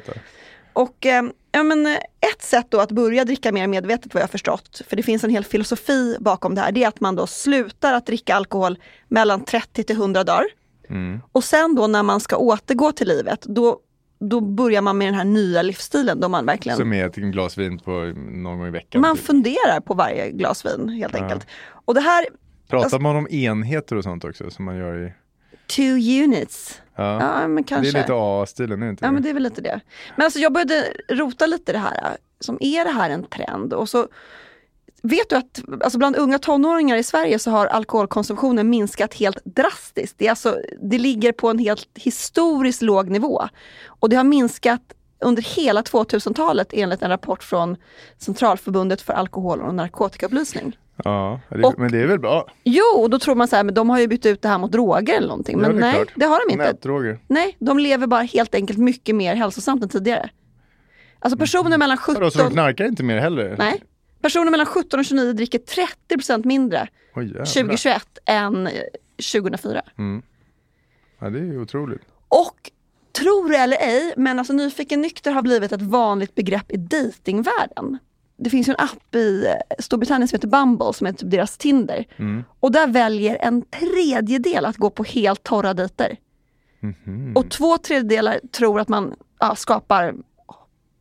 Och 0.73 1.05
eh, 1.05 1.23
ja, 1.51 1.63
men, 1.63 1.85
eh, 1.85 1.95
ett 2.33 2.41
sätt 2.41 2.65
då 2.69 2.79
att 2.79 2.91
börja 2.91 3.25
dricka 3.25 3.51
mer 3.51 3.67
medvetet 3.67 4.13
vad 4.13 4.23
jag 4.23 4.29
förstått, 4.29 4.81
för 4.87 4.95
det 4.95 5.03
finns 5.03 5.23
en 5.23 5.29
hel 5.29 5.43
filosofi 5.43 6.17
bakom 6.19 6.55
det 6.55 6.61
här, 6.61 6.71
det 6.71 6.83
är 6.83 6.87
att 6.87 6.99
man 6.99 7.15
då 7.15 7.27
slutar 7.27 7.93
att 7.93 8.05
dricka 8.05 8.35
alkohol 8.35 8.77
mellan 9.07 9.45
30 9.45 9.83
till 9.83 9.95
100 9.95 10.23
dagar. 10.23 10.45
Mm. 10.89 11.21
Och 11.31 11.43
sen 11.43 11.75
då 11.75 11.87
när 11.87 12.03
man 12.03 12.19
ska 12.19 12.37
återgå 12.37 12.91
till 12.91 13.07
livet, 13.07 13.41
då, 13.41 13.79
då 14.21 14.41
börjar 14.41 14.81
man 14.81 14.97
med 14.97 15.07
den 15.07 15.13
här 15.15 15.23
nya 15.25 15.61
livsstilen 15.61 16.19
då 16.19 16.29
man 16.29 16.45
verkligen 16.45 16.77
Som 16.77 16.93
är 16.93 17.05
ett 17.05 17.15
glas 17.15 17.57
vin 17.57 17.79
på 17.79 17.91
någon 18.17 18.57
gång 18.57 18.67
i 18.67 18.71
veckan. 18.71 19.01
man 19.01 19.15
typ. 19.15 19.25
funderar 19.25 19.79
på 19.79 19.93
varje 19.93 20.31
glas 20.31 20.65
vin 20.65 20.89
helt 20.89 21.13
Ja. 21.17 21.23
enkelt. 21.23 21.47
Och 21.85 21.93
det 21.93 22.01
här, 22.01 22.25
Pratar 22.67 22.83
alltså- 22.83 22.99
man 22.99 23.15
om 23.15 23.27
enheter 23.29 23.95
och 23.95 24.03
sånt 24.03 24.23
också 24.23 24.49
som 24.49 24.65
man 24.65 24.77
gör 24.77 25.05
i... 25.05 25.13
two 25.67 26.23
units, 26.23 26.81
Ja, 26.95 27.19
ja 27.41 27.47
men 27.47 27.55
det 27.55 27.63
kanske. 27.63 27.97
är 27.97 28.01
lite 28.01 28.13
A-stilen, 28.15 28.81
är 28.81 28.85
det 28.85 28.89
inte 28.89 29.05
Ja 29.05 29.07
det? 29.09 29.13
men 29.13 29.23
det 29.23 29.29
är 29.29 29.33
väl 29.33 29.43
lite 29.43 29.61
det. 29.61 29.79
Men 30.15 30.23
alltså 30.25 30.39
jag 30.39 30.53
började 30.53 30.83
rota 31.09 31.45
lite 31.45 31.71
i 31.71 31.73
det 31.73 31.79
här, 31.79 32.17
som 32.39 32.57
är 32.61 32.85
det 32.85 32.91
här 32.91 33.09
en 33.09 33.23
trend? 33.23 33.73
Och 33.73 33.89
så 33.89 34.07
vet 35.01 35.29
du 35.29 35.35
att 35.35 35.61
alltså 35.83 35.97
bland 35.99 36.15
unga 36.15 36.39
tonåringar 36.39 36.97
i 36.97 37.03
Sverige 37.03 37.39
så 37.39 37.51
har 37.51 37.65
alkoholkonsumtionen 37.67 38.69
minskat 38.69 39.13
helt 39.13 39.37
drastiskt. 39.45 40.15
Det, 40.17 40.25
är 40.25 40.29
alltså, 40.29 40.57
det 40.81 40.97
ligger 40.97 41.31
på 41.31 41.49
en 41.49 41.59
helt 41.59 41.87
historiskt 41.95 42.81
låg 42.81 43.09
nivå. 43.09 43.43
Och 43.87 44.09
det 44.09 44.15
har 44.15 44.23
minskat 44.23 44.81
under 45.19 45.41
hela 45.55 45.81
2000-talet 45.81 46.67
enligt 46.73 47.01
en 47.01 47.09
rapport 47.09 47.43
från 47.43 47.77
Centralförbundet 48.17 49.01
för 49.01 49.13
alkohol 49.13 49.61
och 49.61 49.75
narkotikaupplysning. 49.75 50.77
Ja, 51.03 51.39
det, 51.49 51.63
Och- 51.63 51.73
men 51.79 51.91
det 51.91 52.01
är 52.01 52.07
väl 52.07 52.19
bra? 52.19 52.47
Jo, 52.63 52.83
och 52.97 53.09
då 53.09 53.19
tror 53.19 53.35
man 53.35 53.47
så 53.47 53.55
här, 53.55 53.63
men 53.63 53.73
de 53.73 53.89
har 53.89 53.99
ju 53.99 54.07
bytt 54.07 54.25
ut 54.25 54.41
det 54.41 54.47
här 54.49 54.57
mot 54.57 54.71
droger 54.71 55.17
eller 55.17 55.27
någonting. 55.27 55.55
Ja, 55.55 55.67
Men 55.67 55.71
det 55.71 55.77
är 55.77 55.81
nej, 55.81 55.93
klart. 55.95 56.07
det 56.15 56.25
har 56.25 56.47
de 56.47 56.53
inte. 56.53 56.65
Nätdroger. 56.65 57.19
Nej, 57.27 57.55
de 57.59 57.79
lever 57.79 58.07
bara 58.07 58.21
helt 58.21 58.55
enkelt 58.55 58.79
mycket 58.79 59.15
mer 59.15 59.35
hälsosamt 59.35 59.83
än 59.83 59.89
tidigare. 59.89 60.29
Alltså 61.19 61.37
personer 61.37 61.77
mellan 61.77 61.97
Mm. 62.07 62.13
Vadå, 62.19 62.31
så 62.31 62.37
de 62.37 62.43
17, 62.43 62.53
knarkar 62.53 62.85
inte 62.85 63.03
mer 63.03 63.17
heller? 63.19 63.55
nej, 63.59 63.81
personer 64.21 64.51
mellan 64.51 64.65
17 64.65 64.99
och 64.99 65.05
29 65.05 65.33
dricker 65.33 65.59
30% 65.59 66.45
mindre 66.45 66.87
Oj, 67.15 67.25
jävlar. 67.25 67.45
2021 67.45 68.19
än 68.25 68.67
eh, 68.67 68.73
2004. 69.33 69.81
Mm. 69.97 70.21
Ja, 71.19 71.29
det 71.29 71.39
är 71.39 71.43
ju 71.43 71.61
otroligt. 71.61 72.01
Och 72.27 72.71
tro 73.19 73.47
det 73.47 73.57
eller 73.57 73.77
ej, 73.77 74.13
men 74.17 74.39
alltså 74.39 74.53
nyfiken 74.53 75.01
nykter 75.01 75.31
har 75.31 75.41
blivit 75.41 75.71
ett 75.71 75.81
vanligt 75.81 76.35
begrepp 76.35 76.71
i 76.71 76.77
datingvärlden. 76.77 77.97
Det 78.37 78.49
finns 78.49 78.67
ju 78.67 78.71
en 78.71 78.85
app 78.85 79.15
i 79.15 79.45
eh, 79.45 79.53
Storbritannien 79.79 80.27
som 80.27 80.35
heter 80.35 80.47
Bumble 80.47 80.93
som 80.93 81.07
är 81.07 81.11
typ 81.11 81.31
deras 81.31 81.57
Tinder. 81.57 82.05
Mm. 82.17 82.43
Och 82.59 82.71
där 82.71 82.87
väljer 82.87 83.37
en 83.41 83.61
tredjedel 83.61 84.65
att 84.65 84.77
gå 84.77 84.89
på 84.89 85.03
helt 85.03 85.43
torra 85.43 85.73
dejter. 85.73 86.17
Mhm. 86.79 87.33
Och 87.35 87.49
två 87.49 87.77
tredjedelar 87.77 88.39
tror 88.51 88.79
att 88.79 88.89
man 88.89 89.15
ja, 89.39 89.55
skapar 89.55 90.15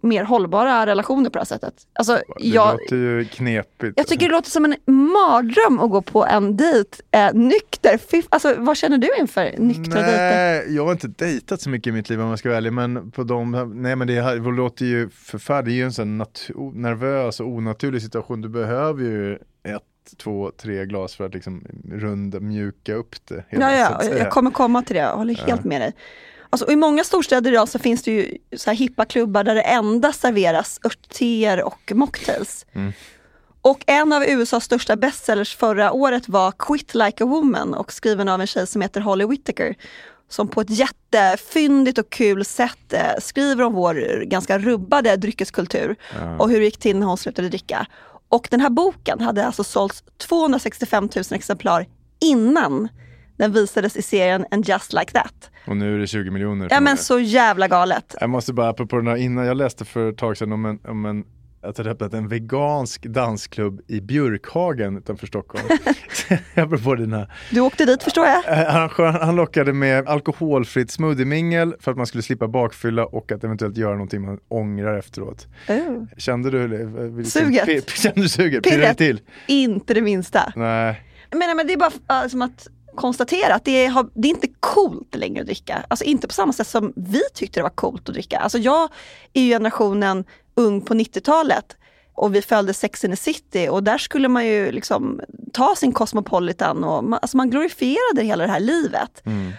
mer 0.02 0.24
hållbara 0.24 0.86
relationer 0.86 1.30
på 1.30 1.32
det 1.32 1.38
här 1.40 1.44
sättet. 1.44 1.74
Alltså, 1.92 2.12
Det 2.12 2.22
jag, 2.38 2.72
låter 2.72 2.96
ju 2.96 3.24
knepigt. 3.24 3.92
jag 3.96 4.06
tycker 4.06 4.26
det 4.28 4.32
låter 4.32 4.50
som 4.50 4.64
en 4.64 4.74
mardröm 4.86 5.80
att 5.80 5.90
gå 5.90 6.02
på 6.02 6.26
en 6.26 6.56
dejt 6.56 6.96
eh, 7.10 7.32
nykter. 7.34 7.98
Fy, 7.98 8.22
alltså, 8.28 8.54
vad 8.58 8.76
känner 8.76 8.98
du 8.98 9.08
inför 9.20 9.54
nyktra 9.58 10.00
dejter? 10.02 10.70
Jag 10.76 10.84
har 10.84 10.92
inte 10.92 11.08
dejtat 11.08 11.60
så 11.60 11.70
mycket 11.70 11.86
i 11.86 11.92
mitt 11.92 12.08
liv 12.10 12.20
om 12.20 12.28
jag 12.28 12.38
ska 12.38 12.48
vara 12.48 12.56
ärlig, 12.58 12.72
men 12.72 13.10
på 13.10 13.22
de, 13.22 13.70
nej 13.74 13.96
men 13.96 14.06
det 14.08 14.20
här 14.22 14.36
det 14.36 14.50
låter 14.50 14.84
ju 14.84 15.08
förfärligt, 15.10 15.66
det 15.66 15.72
är 15.72 15.74
ju 15.74 15.84
en 15.84 15.92
sån 15.92 16.22
nat- 16.22 16.50
o- 16.54 16.72
nervös 16.74 17.40
och 17.40 17.46
onaturlig 17.48 18.02
situation, 18.02 18.40
du 18.40 18.48
behöver 18.48 19.02
ju 19.02 19.34
ett, 19.34 19.82
två, 20.22 20.50
tre 20.56 20.86
glas 20.86 21.14
för 21.16 21.24
att 21.26 21.34
liksom 21.34 21.64
runda, 21.92 22.40
mjuka 22.40 22.94
upp 22.94 23.14
det. 23.28 23.44
hela, 23.48 23.76
Ja, 23.78 24.00
ja, 24.02 24.16
jag 24.18 24.30
kommer 24.30 24.50
komma 24.50 24.82
till 24.82 24.96
det, 24.96 25.02
jag 25.02 25.16
håller 25.16 25.34
helt 25.34 25.64
med 25.64 25.80
dig. 25.80 25.92
Alltså, 26.50 26.70
I 26.70 26.76
många 26.76 27.04
storstäder 27.04 27.52
idag 27.52 27.68
så 27.68 27.78
finns 27.78 28.02
det 28.02 28.10
ju 28.10 28.38
så 28.56 28.70
här 28.70 28.76
hippa 28.76 29.04
klubbar 29.04 29.44
där 29.44 29.54
det 29.54 29.62
endast 29.62 30.20
serveras 30.20 30.80
örtteer 30.84 31.62
och 31.62 31.92
mocktails. 31.94 32.66
Mm. 32.72 32.92
Och 33.62 33.84
en 33.86 34.12
av 34.12 34.24
USAs 34.24 34.64
största 34.64 34.96
bestsellers 34.96 35.56
förra 35.56 35.92
året 35.92 36.28
var 36.28 36.52
Quit 36.52 36.94
Like 36.94 37.24
a 37.24 37.26
Woman 37.26 37.74
och 37.74 37.92
skriven 37.92 38.28
av 38.28 38.40
en 38.40 38.46
tjej 38.46 38.66
som 38.66 38.82
heter 38.82 39.00
Holly 39.00 39.26
Whittaker 39.26 39.74
som 40.28 40.48
på 40.48 40.60
ett 40.60 40.70
jättefyndigt 40.70 41.98
och 41.98 42.10
kul 42.10 42.44
sätt 42.44 42.92
eh, 42.92 43.00
skriver 43.22 43.64
om 43.64 43.72
vår 43.72 44.24
ganska 44.24 44.58
rubbade 44.58 45.16
dryckeskultur 45.16 45.96
Ja. 46.14 46.36
och 46.38 46.50
hur 46.50 46.58
det 46.58 46.64
gick 46.64 46.78
till 46.78 46.98
när 46.98 47.06
hon 47.06 47.18
slutade 47.18 47.48
dricka. 47.48 47.86
Och 48.28 48.48
den 48.50 48.60
här 48.60 48.70
boken 48.70 49.20
hade 49.20 49.46
alltså 49.46 49.64
sålts 49.64 50.04
265 50.18 51.08
000 51.16 51.24
exemplar 51.30 51.86
innan 52.20 52.88
den 53.36 53.52
visades 53.52 53.96
i 53.96 54.02
serien 54.02 54.46
And 54.50 54.68
Just 54.68 54.92
Like 54.92 55.12
That. 55.12 55.49
Och 55.66 55.76
nu 55.76 55.94
är 55.94 55.98
det 55.98 56.06
20 56.06 56.30
miljoner. 56.30 56.68
Ja 56.70 56.80
men 56.80 56.96
så 56.96 57.20
jävla 57.20 57.68
galet. 57.68 58.14
Jag 58.20 58.30
måste 58.30 58.52
bara, 58.52 58.68
apropå 58.68 58.96
den 58.96 59.06
här, 59.06 59.16
innan 59.16 59.46
jag 59.46 59.56
läste 59.56 59.84
för 59.84 60.10
ett 60.10 60.18
tag 60.18 60.36
sedan 60.36 60.52
om 60.52 60.64
en, 60.64 60.78
om 60.88 61.04
en 61.06 61.24
att 61.62 61.76
det 61.76 61.90
öppnat 61.90 62.14
en 62.14 62.28
vegansk 62.28 63.02
dansklubb 63.06 63.80
i 63.88 64.00
Björkhagen 64.00 64.96
utanför 64.98 65.26
Stockholm. 65.26 65.64
Apropå 66.54 66.94
dina 66.94 67.26
Du 67.50 67.60
åkte 67.60 67.84
dit 67.84 68.02
förstår 68.02 68.26
jag. 68.26 68.58
Eh, 68.98 69.12
han 69.20 69.36
lockade 69.36 69.72
med 69.72 70.08
alkoholfritt 70.08 70.90
smoothiemingel 70.90 71.74
för 71.80 71.90
att 71.90 71.96
man 71.96 72.06
skulle 72.06 72.22
slippa 72.22 72.48
bakfylla 72.48 73.04
och 73.06 73.32
att 73.32 73.44
eventuellt 73.44 73.76
göra 73.76 73.92
någonting 73.92 74.22
man 74.22 74.38
ångrar 74.48 74.98
efteråt. 74.98 75.46
Oh. 75.68 76.04
Kände 76.16 76.50
du 76.50 76.64
eh, 77.18 77.24
Suget. 77.24 77.90
Kände 77.90 78.20
du 78.20 78.28
suget? 78.28 78.62
Pirret. 78.64 78.98
till? 78.98 79.20
Inte 79.46 79.94
det 79.94 80.02
minsta. 80.02 80.52
Nej. 80.56 81.02
Menar, 81.32 81.54
men 81.54 81.66
det 81.66 81.72
är 81.72 81.76
bara 82.08 82.28
som 82.28 82.42
att 82.42 82.66
konstatera 82.94 83.54
att 83.54 83.64
det 83.64 83.86
har- 83.86 84.10
det 84.14 84.28
är 84.28 84.30
inte 84.30 84.48
coolt 84.74 85.14
längre 85.14 85.40
att 85.40 85.46
dricka. 85.46 85.84
Alltså 85.88 86.04
inte 86.04 86.26
på 86.28 86.34
samma 86.34 86.52
sätt 86.52 86.66
som 86.66 86.92
vi 86.96 87.22
tyckte 87.34 87.60
det 87.60 87.62
var 87.62 87.70
coolt 87.70 88.08
att 88.08 88.14
dricka. 88.14 88.38
Alltså 88.38 88.58
jag 88.58 88.88
är 89.32 89.42
ju 89.42 89.48
generationen 89.48 90.24
ung 90.54 90.80
på 90.80 90.94
90-talet 90.94 91.76
och 92.14 92.34
vi 92.34 92.42
följde 92.42 92.74
Sex 92.74 93.04
and 93.04 93.12
the 93.12 93.16
City 93.16 93.68
och 93.68 93.82
där 93.82 93.98
skulle 93.98 94.28
man 94.28 94.46
ju 94.46 94.72
liksom 94.72 95.20
ta 95.52 95.74
sin 95.76 95.92
Cosmopolitan 95.92 96.84
och 96.84 97.04
man, 97.04 97.18
alltså 97.22 97.36
man 97.36 97.50
glorifierade 97.50 98.22
hela 98.22 98.46
det 98.46 98.52
här 98.52 98.60
livet. 98.60 99.26
Mm. 99.26 99.52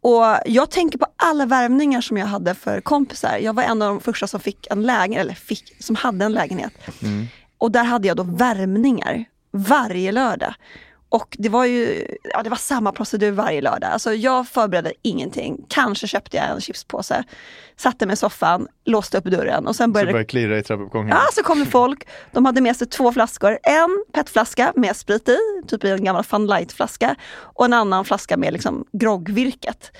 Och 0.00 0.24
jag 0.46 0.70
tänker 0.70 0.98
på 0.98 1.06
alla 1.16 1.46
värvningar 1.46 2.00
som 2.00 2.16
jag 2.16 2.26
hade 2.26 2.54
för 2.54 2.80
kompisar. 2.80 3.38
Jag 3.38 3.52
var 3.52 3.62
en 3.62 3.82
av 3.82 3.88
de 3.88 4.00
första 4.00 4.26
som 4.26 4.40
fick 4.40 4.66
en 4.70 4.82
lägenhet, 4.82 5.20
eller 5.20 5.34
fick, 5.34 5.84
som 5.84 5.96
hade 5.96 6.24
en 6.24 6.32
lägenhet. 6.32 6.72
Mm. 7.02 7.26
Och 7.58 7.70
där 7.70 7.84
hade 7.84 8.08
jag 8.08 8.16
då 8.16 8.22
värmningar 8.22 9.24
varje 9.50 10.12
lördag. 10.12 10.54
Och 11.08 11.36
det 11.38 11.48
var 11.48 11.64
ju 11.64 12.06
ja, 12.32 12.42
det 12.42 12.50
var 12.50 12.56
samma 12.56 12.92
procedur 12.92 13.30
varje 13.30 13.60
lördag. 13.60 13.90
Alltså 13.90 14.14
jag 14.14 14.48
förberedde 14.48 14.92
ingenting. 15.02 15.64
Kanske 15.68 16.06
köpte 16.06 16.36
jag 16.36 16.50
en 16.50 16.60
chipspåse, 16.60 17.24
satte 17.76 18.06
mig 18.06 18.14
i 18.14 18.16
soffan, 18.16 18.68
låste 18.84 19.18
upp 19.18 19.24
dörren 19.24 19.66
och 19.66 19.76
sen 19.76 19.88
Så 19.88 19.92
började 19.92 20.12
började 20.12 20.28
klirra 20.28 20.58
i 20.58 20.62
trappuppgången. 20.62 21.08
Ja, 21.08 21.22
så 21.32 21.42
kom 21.42 21.58
det 21.58 21.66
folk. 21.66 22.08
De 22.32 22.44
hade 22.44 22.60
med 22.60 22.76
sig 22.76 22.86
två 22.86 23.12
flaskor. 23.12 23.58
En 23.62 24.04
petflaska 24.12 24.72
med 24.76 24.96
sprit 24.96 25.28
i, 25.28 25.38
typ 25.68 25.84
i 25.84 25.90
en 25.90 26.04
gammal 26.04 26.24
Fun 26.24 26.46
Light-flaska. 26.46 27.14
Och 27.38 27.64
en 27.64 27.72
annan 27.72 28.04
flaska 28.04 28.36
med 28.36 28.52
liksom 28.52 28.84
groggvirket. 28.92 29.92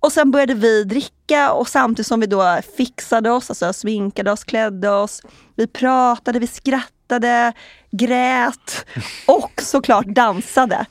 Och 0.00 0.12
sen 0.12 0.30
började 0.30 0.54
vi 0.54 0.84
dricka 0.84 1.52
och 1.52 1.68
samtidigt 1.68 2.06
som 2.06 2.20
vi 2.20 2.26
då 2.26 2.58
fixade 2.76 3.30
oss, 3.30 3.50
alltså 3.50 3.72
sminkade 3.72 4.32
oss, 4.32 4.44
klädde 4.44 4.90
oss. 4.90 5.22
Vi 5.56 5.66
pratade, 5.66 6.38
vi 6.38 6.46
skrattade, 6.46 7.52
grät 7.90 8.86
och 9.26 9.52
såklart 9.62 10.06
dansade. 10.06 10.86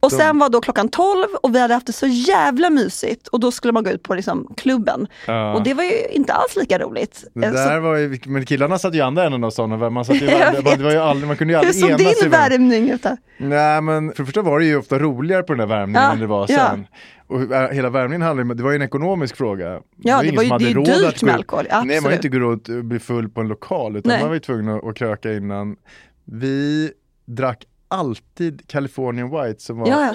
Och 0.00 0.12
sen 0.12 0.38
var 0.38 0.48
då 0.48 0.60
klockan 0.60 0.88
12 0.88 1.26
och 1.42 1.54
vi 1.54 1.60
hade 1.60 1.74
haft 1.74 1.86
det 1.86 1.92
så 1.92 2.06
jävla 2.06 2.70
mysigt 2.70 3.28
och 3.28 3.40
då 3.40 3.50
skulle 3.52 3.72
man 3.72 3.84
gå 3.84 3.90
ut 3.90 4.02
på 4.02 4.14
liksom 4.14 4.54
klubben. 4.56 5.06
Ja. 5.26 5.54
Och 5.54 5.62
det 5.62 5.74
var 5.74 5.84
ju 5.84 5.90
inte 6.10 6.32
alls 6.32 6.56
lika 6.56 6.78
roligt. 6.78 7.24
Det 7.34 7.46
Eh, 7.46 7.52
så- 7.52 7.56
där 7.58 7.80
var 7.80 7.96
ju, 7.96 8.18
men 8.26 8.44
killarna 8.46 8.78
satt 8.78 8.94
ju 8.94 8.98
i 8.98 9.00
andra 9.00 9.24
änden 9.24 9.44
av 9.44 9.50
sådana, 9.50 9.90
man, 9.90 10.04
satt 10.04 10.22
ju, 10.22 10.26
Jag 10.30 10.64
man, 10.64 10.78
det 10.78 10.84
var 10.84 10.90
ju 10.90 10.98
aldrig, 10.98 11.28
man 11.28 11.36
kunde 11.36 11.54
ju 11.54 11.60
Hur 11.60 11.72
såg 11.72 11.98
din 11.98 12.30
värmning 12.30 12.90
ut? 12.90 13.04
Nej 13.36 13.80
men 13.80 14.12
för 14.12 14.22
det 14.22 14.26
första 14.26 14.42
var 14.42 14.58
det 14.58 14.64
ju 14.64 14.76
ofta 14.76 14.98
roligare 14.98 15.42
på 15.42 15.52
den 15.52 15.68
där 15.68 15.76
värmningen 15.76 16.02
Ja, 16.02 16.12
än 16.12 16.18
det 16.20 16.26
var 16.26 16.46
ja. 16.48 16.68
sen. 16.70 16.86
Och 17.26 17.52
äh, 17.54 17.70
hela 17.70 17.90
värmningen 17.90 18.22
handlade 18.22 18.50
om, 18.50 18.56
det 18.56 18.62
var 18.62 18.70
ju 18.70 18.76
en 18.76 18.82
ekonomisk 18.82 19.36
fråga. 19.36 19.80
Ja, 19.96 20.22
det 20.22 20.32
var 20.36 20.42
det 20.44 20.50
hade 20.50 20.64
ju 20.64 20.74
råd 20.74 20.84
dyrt 20.84 21.14
att 21.14 21.22
med 21.22 21.34
alkohol, 21.34 21.64
Nej 21.70 21.78
man 21.78 21.88
var 21.88 21.96
absolut. 21.96 22.16
inte 22.24 22.28
gå 22.28 22.38
runt 22.38 22.68
och 22.68 22.84
bli 22.84 22.98
full 22.98 23.28
på 23.28 23.40
en 23.40 23.48
lokal 23.48 23.96
utan 23.96 24.10
Nej. 24.10 24.20
man 24.20 24.28
var 24.28 24.34
ju 24.34 24.40
tvungen 24.40 24.68
att, 24.76 24.84
att 24.84 24.96
kröka 24.96 25.32
innan. 25.32 25.76
Vi 26.24 26.92
drack 27.26 27.66
alltid 27.92 28.68
Californian 28.68 29.30
White 29.30 29.60
som 29.62 29.78
var 29.78 29.88
Ja, 29.88 30.14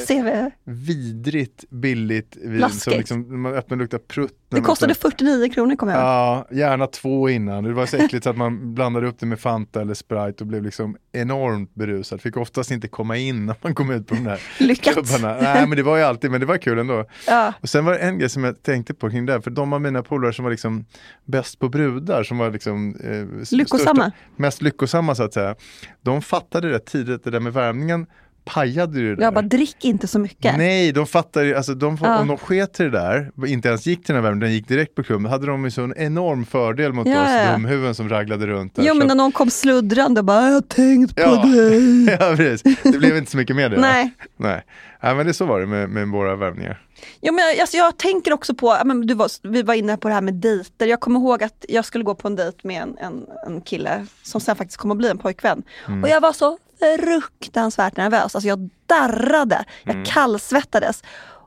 vidrigt 0.64 1.70
billigt 1.70 2.38
vin 2.42 2.58
Blaskigt. 2.58 2.84
som 2.84 2.94
liksom, 2.94 3.42
man 3.42 3.54
öppnade 3.54 3.74
och 3.74 3.78
luktade 3.84 4.04
prutt. 4.04 4.32
Det 4.50 4.62
kostade 4.62 4.92
öppnade. 4.94 5.16
49 5.16 5.50
kronor 5.54 5.76
kommer 5.76 5.94
jag 5.94 6.02
ihåg. 6.02 6.08
Ja, 6.10 6.48
gärna 6.52 6.88
två 6.88 7.30
innan. 7.30 7.64
Det 7.64 7.74
var 7.74 7.86
så 7.86 7.98
äckligt 7.98 8.24
så 8.24 8.30
att 8.30 8.38
man 8.38 8.74
blandade 8.74 9.08
upp 9.08 9.20
det 9.20 9.26
med 9.26 9.40
Fanta 9.40 9.82
eller 9.82 9.94
Sprite 9.94 10.36
och 10.44 10.48
blev 10.48 10.64
liksom 10.64 10.98
enormt 11.12 11.76
berusad. 11.76 12.22
Fick 12.22 12.38
oftast 12.38 12.72
inte 12.72 12.88
komma 12.88 13.18
in 13.18 13.46
när 13.46 13.56
man 13.62 13.76
kom 13.76 13.92
ut 13.92 14.08
på 14.08 14.16
de 14.16 14.24
där 14.24 14.38
klubbarna. 14.94 15.38
Nej 15.42 15.68
men 15.68 15.78
det 15.78 15.84
var 15.84 15.98
ju 15.98 16.04
alltid, 16.04 16.32
men 16.32 16.40
det 16.40 16.46
var 16.46 16.58
kul 16.58 16.80
ändå. 16.80 17.06
Ja. 17.28 17.54
Och 17.62 17.70
sen 17.70 17.86
var 17.86 17.92
det 17.94 18.00
en 18.00 18.20
grej 18.20 18.30
som 18.30 18.44
jag 18.44 18.64
tänkte 18.64 18.94
på 18.94 19.10
kring 19.10 19.26
det, 19.26 19.34
här, 19.34 19.40
för 19.42 19.52
de 19.52 19.74
av 19.74 19.82
mina 19.82 20.04
polare 20.04 20.34
som 20.34 20.44
var 20.44 20.52
liksom 20.52 20.86
bäst 21.26 21.60
på 21.60 21.70
brudar, 21.70 22.24
som 22.24 22.38
var 22.38 22.52
liksom 22.52 22.96
eh, 23.04 23.58
Lyckosamma. 23.58 24.04
största- 24.04 24.12
mest 24.36 24.62
lyckosamma 24.62 25.16
så 25.16 25.24
att 25.24 25.34
säga. 25.34 25.56
De 26.02 26.22
fattade 26.22 26.70
rätt 26.70 26.86
tidigt, 26.86 27.24
det 27.24 27.30
där 27.32 27.40
med 27.40 27.54
värmningen 27.68 28.06
pajade 28.46 29.00
ju 29.00 29.16
det 29.16 29.24
Jag 29.24 29.34
där. 29.34 29.42
bara, 29.42 29.48
drick 29.48 29.86
inte 29.86 30.08
så 30.08 30.20
mycket. 30.20 30.58
Nej, 30.58 30.92
de 30.92 31.08
fattar 31.08 31.44
ju, 31.44 31.56
alltså 31.56 31.74
de, 31.74 31.98
Ja. 32.02 32.20
om 32.20 32.28
de 32.28 32.38
sket 32.38 32.80
i 32.80 32.84
det 32.84 32.90
där, 32.90 33.32
inte 33.48 33.68
ens 33.68 33.86
gick 33.86 34.06
till 34.06 34.16
den 34.16 34.24
här 34.24 34.30
värmen, 34.30 34.40
den 34.40 34.52
gick 34.54 34.68
direkt 34.68 34.96
på 34.96 35.04
klubben, 35.04 35.32
hade 35.32 35.46
de 35.48 35.64
ju 35.66 35.72
så 35.72 35.82
en 35.82 35.94
enorm 35.98 36.46
fördel 36.46 36.94
mot 36.94 37.08
Ja, 37.08 37.22
oss 37.24 37.30
ja. 37.46 37.52
dumhuvuden 37.52 37.96
som 37.96 38.10
raglade 38.10 38.48
runt 38.48 38.76
där. 38.76 38.84
Jo 38.84 38.94
men 38.94 39.08
när 39.08 39.16
någon 39.16 39.32
kom 39.32 39.50
sluddrande 39.50 40.22
och 40.22 40.26
bara, 40.26 40.46
jag 40.46 40.54
har 40.54 40.62
tänkt 40.62 41.16
på 41.16 41.22
Ja. 41.22 41.46
dig. 41.46 42.04
ja, 42.20 42.34
precis. 42.38 42.78
Det 42.84 42.98
blev 43.00 43.18
inte 43.18 43.32
så 43.32 43.38
mycket 43.38 43.56
med 43.56 43.72
det. 43.72 43.80
Nej. 43.80 44.12
Nej. 44.38 44.64
Nej, 45.04 45.16
men 45.16 45.26
det 45.26 45.34
så 45.34 45.46
var 45.46 45.60
det 45.60 45.66
med, 45.66 45.90
med 45.90 46.08
våra 46.08 46.36
värvningar. 46.36 46.82
Ja, 47.22 47.32
men 47.32 47.46
jag- 47.46 47.60
alltså, 47.60 47.78
jag 47.78 47.98
tänker 47.98 48.34
också 48.34 48.54
på, 48.56 48.78
men 48.86 49.08
du 49.08 49.14
var, 49.14 49.48
vi 49.50 49.64
var 49.64 49.74
inne 49.74 49.98
på 49.98 50.08
det 50.08 50.14
här 50.14 50.22
med 50.22 50.34
dejter. 50.34 50.88
Jag 50.88 51.00
kommer 51.00 51.20
ihåg 51.20 51.44
att 51.44 51.66
jag 51.70 51.86
skulle 51.86 52.04
gå 52.04 52.16
på 52.16 52.28
en 52.28 52.36
dejt 52.36 52.58
med 52.64 52.82
en, 52.82 52.98
en, 52.98 53.26
en 53.48 53.62
kille 53.62 54.06
som 54.24 54.42
sen 54.42 54.56
faktiskt 54.56 54.78
kom 54.78 54.92
att 54.92 54.98
bli 54.98 55.10
en 55.10 55.18
pojkvän. 55.18 55.64
Mm. 55.88 56.04
Och 56.04 56.10
jag 56.10 56.22
var 56.22 56.34
så 56.34 56.58
fruktansvärt 56.80 57.98
nervös. 57.98 58.36
Alltså 58.36 58.48
jag 58.48 58.70
darrade, 58.86 59.66
jag 59.84 59.94
Mm. 59.96 60.06
kallsvettades. 60.06 61.04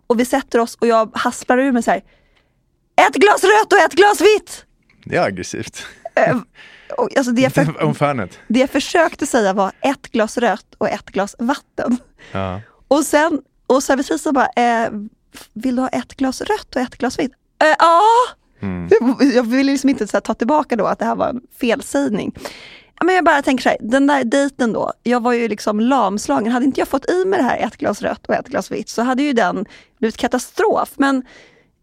Och 0.06 0.20
vi 0.20 0.24
sätter 0.24 0.58
oss 0.58 0.74
och 0.74 0.86
jag 0.86 1.10
hasplar 1.14 1.58
ur 1.58 1.72
mig 1.72 1.82
så 1.82 1.90
här. 1.90 2.02
Ett 3.08 3.14
glas 3.14 3.44
rött 3.44 3.72
och 3.72 3.78
ett 3.78 3.92
glas 3.92 4.20
vitt! 4.20 4.64
Det 5.04 5.16
är 5.16 5.22
aggressivt. 5.22 5.86
Eh, 6.14 6.36
och, 6.96 7.16
alltså 7.16 7.32
det, 7.32 7.42
jag 7.42 7.52
för, 7.94 8.28
det 8.48 8.60
jag 8.60 8.70
försökte 8.70 9.26
säga 9.26 9.52
var 9.52 9.72
ett 9.80 10.08
glas 10.12 10.38
rött 10.38 10.74
och 10.78 10.88
ett 10.88 11.06
glas 11.10 11.36
vatten. 11.38 11.96
Ja. 12.32 12.60
Och 12.88 13.04
sen, 13.04 13.40
och 13.66 13.82
servitrisen 13.82 14.34
bara, 14.34 14.46
eh, 14.46 14.90
vill 15.54 15.76
du 15.76 15.82
ha 15.82 15.88
ett 15.88 16.14
glas 16.16 16.40
rött 16.40 16.76
och 16.76 16.82
ett 16.82 16.96
glas 16.98 17.18
vitt? 17.18 17.32
Eh, 17.62 17.76
Ja! 17.78 18.02
Mm. 18.62 18.88
Jag 19.34 19.42
ville 19.42 19.72
liksom 19.72 19.90
inte 19.90 20.06
så 20.06 20.16
här, 20.16 20.20
ta 20.20 20.34
tillbaka 20.34 20.76
då 20.76 20.86
att 20.86 20.98
det 20.98 21.04
här 21.04 21.16
var 21.16 21.28
en 21.28 21.40
felsägning. 21.60 22.34
Men 23.04 23.14
jag 23.14 23.24
bara 23.24 23.42
tänker 23.42 23.62
så 23.62 23.68
här, 23.68 23.78
den 23.80 24.06
där 24.06 24.24
dejten 24.24 24.72
då, 24.72 24.92
jag 25.02 25.22
var 25.22 25.32
ju 25.32 25.48
liksom 25.48 25.80
lamslagen. 25.80 26.52
Hade 26.52 26.64
inte 26.64 26.80
jag 26.80 26.88
fått 26.88 27.10
i 27.10 27.24
mig 27.24 27.38
det 27.38 27.44
här 27.44 27.58
ett 27.58 27.76
glas 27.76 28.02
rött 28.02 28.26
och 28.26 28.34
ett 28.34 28.48
glas 28.48 28.70
vitt 28.70 28.88
så 28.88 29.02
hade 29.02 29.22
ju 29.22 29.32
den 29.32 29.66
blivit 29.98 30.16
katastrof. 30.16 30.92
Men, 30.96 31.22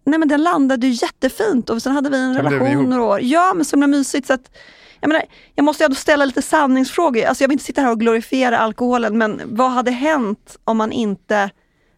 nej, 0.04 0.20
men 0.20 0.28
den 0.28 0.44
landade 0.44 0.88
ju 0.88 0.94
jättefint 0.94 1.70
och 1.70 1.82
sen 1.82 1.92
hade 1.92 2.10
vi 2.10 2.18
en 2.18 2.36
relation 2.36 2.90
några 2.90 3.04
år. 3.04 3.22
Ja, 3.22 3.54
men 3.56 3.66
så 3.66 3.76
himla 3.76 3.88
mysigt. 3.88 4.28
Så 4.28 4.34
att, 4.34 4.58
jag, 5.02 5.08
menar, 5.08 5.24
jag 5.56 5.64
måste 5.64 5.84
ju 5.84 5.86
ändå 5.86 5.96
ställa 5.96 6.26
lite 6.26 6.42
sanningsfrågor. 6.42 7.26
Alltså 7.26 7.44
jag 7.44 7.48
vill 7.48 7.56
inte 7.56 7.66
sitta 7.66 7.82
här 7.82 7.92
och 7.92 8.00
glorifiera 8.00 8.58
alkoholen, 8.58 9.18
men 9.18 9.42
vad 9.46 9.72
hade 9.72 9.92
hänt 9.92 10.58
om 10.64 10.78
man 10.78 10.92
inte 10.92 11.50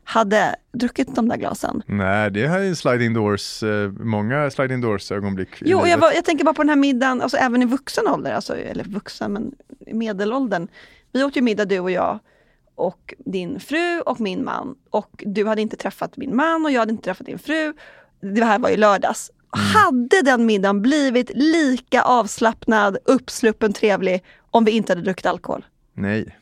hade 0.09 0.55
druckit 0.71 1.15
de 1.15 1.29
där 1.29 1.37
glasen? 1.37 1.83
Nej, 1.85 2.31
det 2.31 2.47
här 2.47 2.59
är 2.59 2.73
sliding 2.73 3.13
doors, 3.13 3.63
eh, 3.63 3.91
många 3.91 4.51
sliding 4.51 4.81
doors 4.81 5.11
ögonblick. 5.11 5.49
i 5.61 5.65
Jo, 5.65 5.87
jag, 5.87 5.97
var, 5.97 6.11
jag 6.11 6.25
tänker 6.25 6.45
bara 6.45 6.53
på 6.53 6.61
den 6.61 6.69
här 6.69 6.75
middagen, 6.75 7.21
alltså 7.21 7.37
även 7.37 7.61
i 7.61 7.65
vuxen 7.65 8.07
ålder, 8.07 8.33
alltså, 8.33 8.55
eller 8.55 8.83
vuxen, 8.83 9.33
men 9.33 9.55
i 9.87 9.93
medelåldern. 9.93 10.67
Vi 11.11 11.23
åt 11.23 11.37
ju 11.37 11.41
middag 11.41 11.65
du 11.65 11.79
och 11.79 11.91
jag 11.91 12.19
och 12.75 13.13
din 13.17 13.59
fru 13.59 14.01
och 14.01 14.19
min 14.19 14.43
man. 14.43 14.75
Och 14.89 15.23
du 15.25 15.45
hade 15.45 15.61
inte 15.61 15.77
träffat 15.77 16.17
min 16.17 16.35
man 16.35 16.65
och 16.65 16.71
jag 16.71 16.79
hade 16.79 16.91
inte 16.91 17.03
träffat 17.03 17.25
din 17.25 17.39
fru. 17.39 17.73
Det 18.21 18.43
här 18.43 18.59
var 18.59 18.69
ju 18.69 18.77
lördags. 18.77 19.31
Hade 19.49 20.21
den 20.21 20.45
middagen 20.45 20.81
blivit 20.81 21.31
lika 21.35 22.01
avslappnad, 22.01 22.97
uppsluppen, 23.05 23.73
trevlig 23.73 24.23
om 24.51 24.65
vi 24.65 24.71
inte 24.71 24.91
hade 24.91 25.01
druckit 25.01 25.25
alkohol? 25.25 25.65
Nej. 25.93 26.38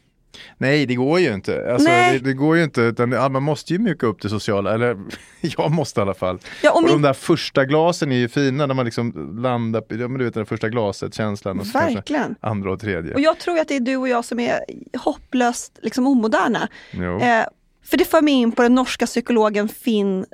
Nej, 0.57 0.85
det 0.85 0.95
går 0.95 1.19
ju 1.19 1.33
inte. 1.33 1.71
Alltså, 1.73 1.89
Nej. 1.89 2.13
det, 2.19 2.25
det 2.25 2.33
går 2.33 2.57
ju 2.57 2.63
inte, 2.63 2.81
utan 2.81 3.09
man 3.09 3.43
måste 3.43 3.73
ju 3.73 3.79
mjuka 3.79 4.05
upp 4.07 4.21
det 4.21 4.29
sociala, 4.29 4.73
eller 4.73 4.97
jag 5.41 5.71
måste 5.71 5.99
i 5.99 6.01
alla 6.01 6.13
fall. 6.13 6.39
Ja, 6.63 6.71
och 6.71 6.77
och 6.77 6.83
min- 6.83 6.91
de 6.91 7.01
där 7.01 7.13
första 7.13 7.65
glasen 7.65 8.11
är 8.11 8.15
ju 8.17 8.29
fina 8.29 8.65
när 8.65 8.73
man 8.73 8.85
liksom 8.85 9.37
landar, 9.41 9.83
ja 9.89 10.07
men 10.07 10.13
du 10.17 10.25
vet 10.25 10.33
det 10.33 10.45
första 10.45 10.69
glaset, 10.69 11.13
känslan 11.13 11.59
och 11.59 11.67
så 11.67 11.77
Verkligen. 11.79 12.35
andra 12.39 12.71
och 12.71 12.79
tredje. 12.79 13.13
Och 13.13 13.19
jag 13.21 13.39
tror 13.39 13.59
att 13.59 13.67
det 13.67 13.75
är 13.75 13.79
du 13.79 13.95
och 13.97 14.07
jag 14.09 14.25
som 14.25 14.39
är 14.39 14.59
hopplöst 14.97 15.79
liksom, 15.81 16.07
omoderna. 16.07 16.67
Jo. 16.91 17.19
Eh, 17.19 17.45
för 17.85 17.97
det 17.97 18.05
för 18.05 18.21
mig 18.21 18.33
in 18.33 18.51
på 18.51 18.61
den 18.61 18.75
norska 18.75 19.05
psykologen 19.05 19.69
Finn 19.69 20.25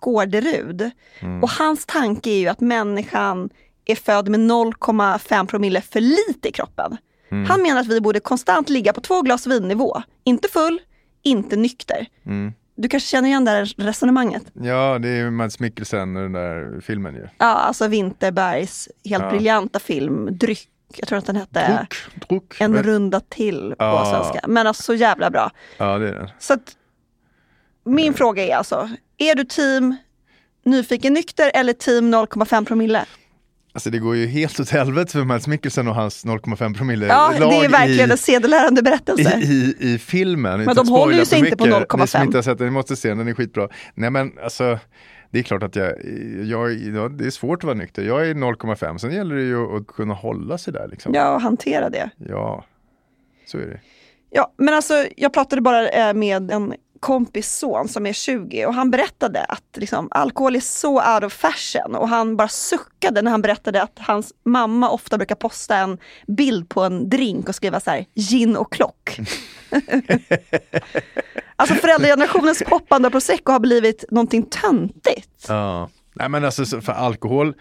Skårderud. 0.00 0.90
Mm. 1.20 1.42
Och 1.42 1.50
hans 1.50 1.86
tanke 1.86 2.30
är 2.30 2.38
ju 2.38 2.48
att 2.48 2.60
människan 2.60 3.50
är 3.84 3.94
född 3.94 4.28
med 4.28 4.40
0,5 4.40 5.46
promille 5.46 5.80
för 5.80 6.00
lite 6.00 6.48
i 6.48 6.52
kroppen. 6.52 6.96
Mm. 7.30 7.44
Han 7.50 7.62
menar 7.62 7.80
att 7.80 7.86
vi 7.86 8.00
borde 8.00 8.20
konstant 8.20 8.68
ligga 8.68 8.92
på 8.92 9.00
två 9.00 9.22
glas 9.22 9.46
vinnivå. 9.46 10.02
Inte 10.24 10.48
full, 10.48 10.80
inte 11.22 11.56
nykter. 11.56 12.06
Mm. 12.26 12.52
Du 12.78 12.88
kanske 12.88 13.08
känner 13.08 13.28
igen 13.28 13.44
det 13.44 13.50
här 13.50 13.74
resonemanget? 13.76 14.42
Ja, 14.52 14.98
det 14.98 15.08
är 15.08 15.16
ju 15.16 15.30
Mads 15.30 15.60
Mikkelsen 15.60 16.16
och 16.16 16.22
den 16.22 16.32
där 16.32 16.80
filmen 16.80 17.14
ju. 17.14 17.28
Ja, 17.38 17.46
alltså 17.46 17.88
Winterbergs 17.88 18.88
helt 19.04 19.24
Ja. 19.24 19.30
briljanta 19.30 19.78
film 19.78 20.28
Dryck. 20.38 20.68
Jag 20.96 21.08
tror 21.08 21.18
att 21.18 21.26
den 21.26 21.36
hette 21.36 21.78
Druck, 21.78 22.28
druck. 22.28 22.60
En 22.60 22.82
runda 22.82 23.20
till 23.20 23.74
på 23.78 23.84
Ja. 23.84 24.04
svenska. 24.22 24.48
Men 24.48 24.66
alltså 24.66 24.82
så 24.82 24.94
jävla 24.94 25.30
bra. 25.30 25.50
Ja, 25.78 25.98
det 25.98 26.08
är 26.08 26.12
den. 26.12 26.28
Så 26.38 26.52
att, 26.54 26.76
min 27.84 28.14
fråga 28.14 28.42
är 28.46 28.56
alltså, 28.56 28.90
är 29.18 29.34
du 29.34 29.44
team 29.44 29.96
nyfiken 30.64 31.12
nykter 31.14 31.50
eller 31.54 31.72
team 31.72 32.10
0,5 32.14 32.64
promille? 32.64 33.04
Alltså 33.76 33.90
det 33.90 33.98
går 33.98 34.16
ju 34.16 34.26
helt 34.26 34.60
åt 34.60 34.70
helvete 34.70 35.12
för 35.12 35.24
Mads 35.24 35.46
Mikkelsen 35.46 35.88
och 35.88 35.94
hans 35.94 36.26
0,5 36.26 36.74
promille 36.76 37.06
Ja, 37.06 37.32
det 37.38 37.44
är 37.44 37.68
verkligen 37.68 38.08
i, 38.08 38.12
en 38.12 38.18
sedelärande 38.18 38.82
berättelse. 38.82 39.38
i, 39.38 39.74
i, 39.80 39.94
i 39.94 39.98
filmen. 39.98 40.60
Utan 40.60 40.74
de 40.74 40.88
håller 40.88 41.18
ju 41.18 41.24
sig 41.24 41.38
inte 41.38 41.56
på 41.56 41.64
mycket. 41.66 41.92
Ni 41.98 42.06
som 42.06 42.20
0,5. 42.20 42.24
inte 42.24 42.38
har 42.38 42.42
sett 42.42 42.58
den, 42.58 42.66
ni 42.66 42.70
måste 42.70 42.96
se 42.96 43.08
den, 43.08 43.18
den 43.18 43.28
är 43.28 43.34
skitbra. 43.34 43.68
Nej 43.94 44.10
men 44.10 44.32
alltså, 44.42 44.78
det 45.30 45.38
är 45.38 45.42
klart 45.42 45.62
att 45.62 45.76
jag, 45.76 45.92
jag 46.44 46.74
ja, 46.74 47.08
det 47.08 47.26
är 47.26 47.30
svårt 47.30 47.58
att 47.58 47.64
vara 47.64 47.74
nykter. 47.74 48.02
Jag 48.02 48.28
är 48.28 48.34
0,5, 48.34 48.98
sen 48.98 49.12
gäller 49.12 49.34
det 49.34 49.42
ju 49.42 49.76
att 49.76 49.86
kunna 49.86 50.14
hålla 50.14 50.58
sig 50.58 50.72
där 50.72 50.88
liksom. 50.88 51.14
Ja, 51.14 51.34
och 51.34 51.40
hantera 51.40 51.90
det. 51.90 52.10
Ja, 52.16 52.64
så 53.46 53.58
är 53.58 53.66
det. 53.66 53.80
Ja, 54.30 54.52
men 54.56 54.74
alltså 54.74 55.06
jag 55.16 55.32
pratade 55.32 55.62
bara 55.62 55.88
eh, 55.88 56.14
med 56.14 56.50
en 56.50 56.74
kompis 57.00 57.58
son 57.58 57.88
som 57.88 58.06
är 58.06 58.12
20 58.12 58.66
och 58.66 58.74
han 58.74 58.90
berättade 58.90 59.44
att 59.44 59.76
liksom, 59.76 60.08
alkohol 60.10 60.56
är 60.56 60.60
så 60.60 61.14
out 61.14 61.24
of 61.24 61.32
fashion 61.32 61.94
och 61.94 62.08
han 62.08 62.36
bara 62.36 62.48
suckade 62.48 63.22
när 63.22 63.30
han 63.30 63.42
berättade 63.42 63.82
att 63.82 63.98
hans 63.98 64.32
mamma 64.44 64.90
ofta 64.90 65.16
brukar 65.18 65.34
posta 65.34 65.76
en 65.76 65.98
bild 66.26 66.68
på 66.68 66.82
en 66.82 67.08
drink 67.08 67.48
och 67.48 67.54
skriva 67.54 67.80
så 67.80 67.90
här 67.90 68.04
gin 68.14 68.56
och 68.56 68.72
klock. 68.72 69.20
alltså 71.56 71.74
föräldragenerationens 71.74 72.62
poppande 72.66 73.08
av 73.08 73.10
prosecco 73.10 73.52
har 73.52 73.60
blivit 73.60 74.04
någonting 74.10 74.42
töntigt. 74.42 75.46
Ja. 75.48 75.88
Nej 76.18 76.28
men 76.28 76.44
alltså 76.44 76.80
för 76.80 76.92
alkohol, 76.92 77.54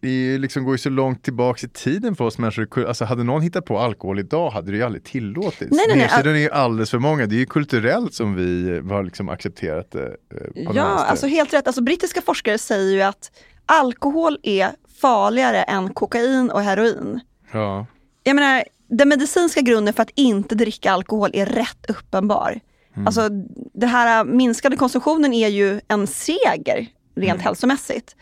det 0.00 0.38
liksom 0.38 0.64
går 0.64 0.74
ju 0.74 0.78
så 0.78 0.90
långt 0.90 1.22
tillbaks 1.22 1.64
i 1.64 1.68
tiden 1.68 2.16
för 2.16 2.24
oss 2.24 2.38
människor. 2.38 2.86
Alltså 2.86 3.04
hade 3.04 3.24
någon 3.24 3.42
hittat 3.42 3.64
på 3.64 3.78
alkohol 3.78 4.18
idag 4.18 4.50
hade 4.50 4.70
det 4.70 4.76
ju 4.76 4.82
aldrig 4.82 5.04
tillåtits. 5.04 5.70
Nej, 5.70 5.84
nej, 5.88 6.10
nej. 6.24 6.34
Är 6.34 6.38
ju 6.38 6.50
alldeles 6.50 6.90
för 6.90 6.98
många. 6.98 7.26
Det 7.26 7.34
är 7.34 7.38
ju 7.38 7.46
kulturellt 7.46 8.14
som 8.14 8.34
vi 8.34 8.80
har 8.90 9.02
liksom 9.02 9.28
accepterat 9.28 9.90
det. 9.90 10.06
eh, 10.06 10.66
på 10.66 10.72
Ja, 10.74 10.82
alltså 10.84 11.26
helt 11.26 11.54
rätt. 11.54 11.66
Alltså, 11.66 11.82
brittiska 11.82 12.22
forskare 12.22 12.58
säger 12.58 12.92
ju 12.92 13.02
att 13.02 13.30
alkohol 13.66 14.38
är 14.42 14.70
farligare 15.00 15.62
än 15.62 15.94
kokain 15.94 16.50
och 16.50 16.62
heroin. 16.62 17.20
ja. 17.52 17.86
Jag 18.22 18.34
menar, 18.34 18.64
den 18.88 19.08
medicinska 19.08 19.60
grunden 19.60 19.94
för 19.94 20.02
att 20.02 20.10
inte 20.14 20.54
dricka 20.54 20.92
alkohol 20.92 21.30
är 21.32 21.46
rätt 21.46 21.86
uppenbar. 21.88 22.60
Alltså 23.06 23.28
den 23.74 23.88
här 23.88 24.24
minskade 24.24 24.76
konsumtionen 24.76 25.32
är 25.32 25.48
ju 25.48 25.80
en 25.88 26.06
seger 26.06 26.86
rent 27.20 27.42
hälsomässigt. 27.42 28.16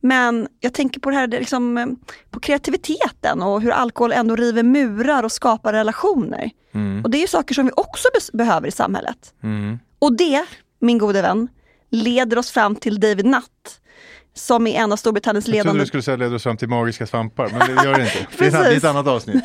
Men 0.00 0.48
jag 0.60 0.72
tänker 0.74 1.00
på 1.00 1.10
det 1.10 1.16
här 1.16 1.28
liksom, 1.28 1.78
eh, 1.78 1.86
på 2.30 2.40
kreativiteten 2.40 3.42
och 3.42 3.60
hur 3.60 3.70
alkohol 3.70 4.12
ändå 4.12 4.36
river 4.36 4.62
murar 4.62 5.22
och 5.22 5.32
skapar 5.32 5.72
relationer. 5.72 6.50
Och 7.04 7.10
det 7.10 7.18
är 7.18 7.20
ju 7.20 7.26
saker 7.26 7.54
som 7.54 7.66
vi 7.66 7.72
också 7.76 8.08
behöver 8.32 8.68
i 8.68 8.70
samhället. 8.70 9.34
Mm. 9.42 9.78
Och 9.98 10.16
det, 10.16 10.44
min 10.78 10.98
gode 10.98 11.22
vän, 11.22 11.48
leder 11.90 12.38
oss 12.38 12.50
fram 12.50 12.76
till 12.76 13.00
David 13.00 13.26
Nutt 13.26 13.79
som 14.34 14.66
är 14.66 14.80
en 14.80 14.92
av 14.92 14.96
Storbritanniens 14.96 15.46
Jag 15.48 15.52
trodde 15.52 15.64
ledande 15.64 15.82
du 15.82 15.86
skulle 15.86 16.02
säga 16.02 16.16
leda 16.16 16.34
oss 16.36 16.42
fram 16.42 16.56
till 16.56 16.68
magiska 16.68 17.06
svampar, 17.06 17.48
men 17.48 17.76
det 17.76 17.84
gör 17.84 17.94
det 17.94 18.02
inte. 18.02 18.26
Det 18.38 18.46
är, 18.46 18.76
ett- 18.76 18.84
annat 18.84 19.06
avsnitt. 19.06 19.44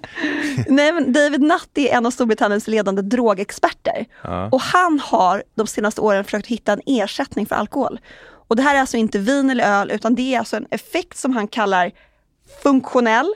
Nej, 0.68 0.92
men 0.92 1.12
David 1.12 1.40
Nutt 1.40 1.70
är 1.78 1.88
en 1.94 2.06
av 2.06 2.10
Storbritanniens 2.10 2.68
ledande 2.68 3.02
drogexperter. 3.02 4.06
Ja. 4.22 4.48
Och 4.52 4.60
han 4.60 5.00
har 5.00 5.42
de 5.54 5.66
senaste 5.66 6.00
åren 6.00 6.24
försökt 6.24 6.46
hitta 6.46 6.72
en 6.72 6.80
ersättning 6.86 7.46
för 7.46 7.54
alkohol. 7.56 8.00
Och 8.48 8.56
det 8.56 8.62
här 8.62 8.74
är 8.74 8.80
alltså 8.80 8.96
inte 8.96 9.18
vin 9.18 9.50
eller 9.50 9.64
öl 9.80 9.90
utan 9.90 10.14
det 10.14 10.34
är 10.34 10.38
alltså 10.38 10.56
en 10.56 10.66
effekt 10.70 11.18
som 11.18 11.32
han 11.32 11.48
kallar 11.48 11.92
funktionell. 12.62 13.34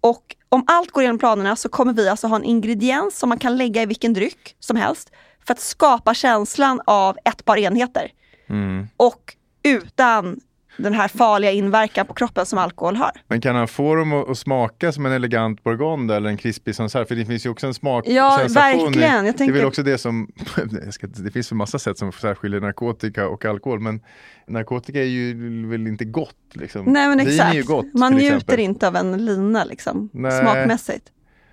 Och 0.00 0.36
om 0.48 0.64
allt 0.66 0.90
går 0.90 1.02
igenom 1.02 1.18
planerna 1.18 1.56
så 1.56 1.68
kommer 1.68 1.92
vi 1.92 2.08
alltså 2.08 2.26
ha 2.26 2.36
en 2.36 2.44
ingrediens 2.44 3.18
som 3.18 3.28
man 3.28 3.38
kan 3.38 3.56
lägga 3.56 3.82
i 3.82 3.86
vilken 3.86 4.12
dryck 4.14 4.56
som 4.60 4.76
helst 4.76 5.10
för 5.46 5.52
att 5.54 5.60
skapa 5.60 6.14
känslan 6.14 6.80
av 6.86 7.16
ett 7.24 7.44
par 7.44 7.56
enheter. 7.56 8.10
Mm. 8.48 8.88
Och 8.96 9.36
utan 9.62 10.40
den 10.76 10.92
här 10.94 11.08
farliga 11.08 11.50
inverkan 11.50 12.06
på 12.06 12.14
kroppen 12.14 12.46
som 12.46 12.58
alkohol 12.58 12.96
har. 12.96 13.10
Men 13.28 13.40
kan 13.40 13.56
han 13.56 13.68
få 13.68 13.94
dem 13.94 14.12
att, 14.12 14.28
att 14.30 14.38
smaka 14.38 14.92
som 14.92 15.06
en 15.06 15.12
elegant 15.12 15.64
bourgogne 15.64 16.14
eller 16.16 16.30
en 16.30 16.36
krispig 16.36 16.74
sån 16.74 16.88
här? 16.94 17.04
För 17.04 17.14
det 17.14 17.24
finns 17.24 17.46
ju 17.46 17.50
också 17.50 17.66
en 17.66 17.74
smak 17.74 18.04
Ja, 18.08 18.38
sensation 18.40 18.84
verkligen. 18.84 19.14
Jag 19.14 19.24
Det 19.24 19.28
är 19.28 19.32
tänker- 19.32 19.54
väl 19.54 19.64
också 19.64 19.82
det 19.82 19.98
som, 19.98 20.28
ska, 20.90 21.06
det 21.06 21.30
finns 21.30 21.52
ju 21.52 21.56
massa 21.56 21.78
sätt 21.78 21.98
som 21.98 22.12
särskiljer 22.12 22.60
narkotika 22.60 23.28
och 23.28 23.44
alkohol, 23.44 23.80
men 23.80 24.00
narkotika 24.46 25.00
är 25.00 25.04
ju 25.06 25.66
väl 25.70 25.86
inte 25.86 26.04
gott 26.04 26.36
liksom. 26.52 26.84
Nej 26.84 27.08
men 27.08 27.18
Vin 27.18 27.28
exakt. 27.28 27.50
är 27.50 27.56
ju 27.56 27.62
gott 27.62 27.94
Man 27.94 28.12
njuter 28.12 28.36
exempel. 28.36 28.60
inte 28.60 28.88
av 28.88 28.96
en 28.96 29.24
lina 29.24 29.64
liksom, 29.64 30.10
Nej. 30.12 30.40
smakmässigt. 30.40 31.04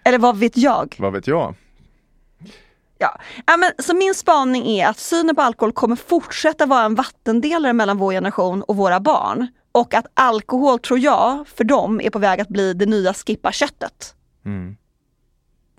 Eller 0.04 0.18
vad 0.20 0.38
vet 0.38 0.58
jag? 0.58 0.96
Vad 1.00 1.14
vet 1.14 1.28
jag? 1.28 1.56
Ja. 3.00 3.20
Ja, 3.46 3.58
men, 3.58 3.72
så 3.80 3.96
min 3.96 4.16
spaning 4.16 4.68
är 4.68 4.88
att 4.88 5.00
synen 5.00 5.36
på 5.36 5.42
alkohol 5.42 5.72
kommer 5.74 5.96
fortsätta 5.96 6.66
vara 6.66 6.86
en 6.86 6.96
vattendelare 6.96 7.74
mellan 7.74 7.98
vår 7.98 8.12
generation 8.12 8.62
och 8.62 8.76
våra 8.76 9.00
barn. 9.00 9.48
Och 9.72 9.94
att 9.94 10.06
alkohol, 10.14 10.80
tror 10.80 11.00
jag, 11.00 11.48
för 11.48 11.64
dem 11.64 12.02
är 12.02 12.10
på 12.10 12.20
väg 12.20 12.42
att 12.42 12.48
bli 12.48 12.74
det 12.74 12.86
nya 12.86 13.14
skippa 13.14 13.52
köttet. 13.52 14.16
Mm. 14.46 14.78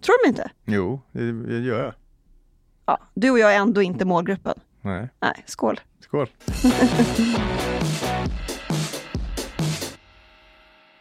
Tror 0.03 0.25
de 0.25 0.29
inte? 0.29 0.51
Jo, 0.65 1.01
det, 1.13 1.33
det 1.47 1.59
gör 1.59 1.85
jag. 1.85 1.95
Ja, 2.87 2.99
du 3.15 3.31
och 3.31 3.39
jag 3.39 3.55
är 3.55 3.59
ändå 3.59 3.83
inte 3.83 4.05
målgruppen. 4.05 4.61
Nej, 4.81 5.09
Nej, 5.21 5.45
skål. 5.47 5.81
skål. 6.01 6.29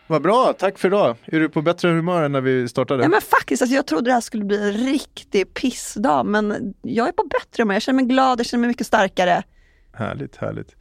Vad 0.07 0.21
bra, 0.21 0.53
tack 0.59 0.79
för 0.79 0.87
idag. 0.87 1.15
Är 1.25 1.39
du 1.39 1.49
på 1.49 1.61
bättre 1.61 1.89
humör 1.89 2.23
än 2.23 2.31
när 2.31 2.41
vi 2.41 2.67
startade? 2.67 3.03
Ja, 3.03 3.09
men 3.09 3.21
faktiskt, 3.21 3.61
alltså, 3.61 3.75
jag 3.75 3.87
trodde 3.87 4.09
det 4.09 4.13
här 4.13 4.21
skulle 4.21 4.45
bli 4.45 4.57
en 4.67 4.73
riktig 4.73 5.53
pissdag 5.53 6.23
men 6.23 6.73
jag 6.81 7.07
är 7.07 7.11
på 7.11 7.23
bättre 7.23 7.63
humör. 7.63 7.75
Jag 7.75 7.81
känner 7.81 7.95
mig 7.95 8.05
glad, 8.05 8.39
jag 8.39 8.45
känner 8.45 8.61
mig 8.61 8.67
mycket 8.67 8.87
starkare. 8.87 9.43
Härligt, 9.93 10.35
härligt. 10.35 10.75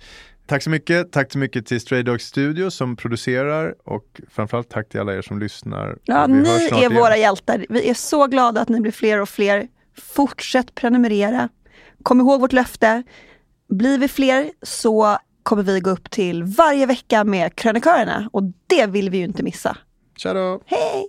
Tack 0.46 0.62
så 0.62 0.70
mycket. 0.70 1.12
Tack 1.12 1.32
så 1.32 1.38
mycket 1.38 1.66
till 1.66 1.80
Stray 1.80 2.02
Dogs 2.02 2.24
Studio 2.24 2.70
som 2.70 2.96
producerar 2.96 3.74
och 3.84 4.20
framförallt 4.30 4.70
tack 4.70 4.88
till 4.88 5.00
alla 5.00 5.14
er 5.14 5.22
som 5.22 5.38
lyssnar. 5.38 5.98
Ja, 6.04 6.26
ni 6.26 6.48
är 6.48 6.78
igen. 6.78 6.94
våra 6.94 7.16
hjältar. 7.16 7.66
Vi 7.68 7.90
är 7.90 7.94
så 7.94 8.26
glada 8.26 8.60
att 8.60 8.68
ni 8.68 8.80
blir 8.80 8.92
fler 8.92 9.20
och 9.20 9.28
fler. 9.28 9.68
Fortsätt 9.96 10.74
prenumerera. 10.74 11.48
Kom 12.02 12.20
ihåg 12.20 12.40
vårt 12.40 12.52
löfte. 12.52 13.02
Blir 13.68 13.98
vi 13.98 14.08
fler 14.08 14.50
så 14.62 15.18
kommer 15.46 15.62
vi 15.62 15.80
gå 15.80 15.90
upp 15.90 16.10
till 16.10 16.44
varje 16.44 16.86
vecka 16.86 17.24
med 17.24 17.56
krönikörerna 17.56 18.30
och 18.32 18.42
det 18.66 18.86
vill 18.86 19.10
vi 19.10 19.18
ju 19.18 19.24
inte 19.24 19.42
missa. 19.42 19.76
Tja 20.16 20.32
då! 20.34 20.60
Hej! 20.66 21.08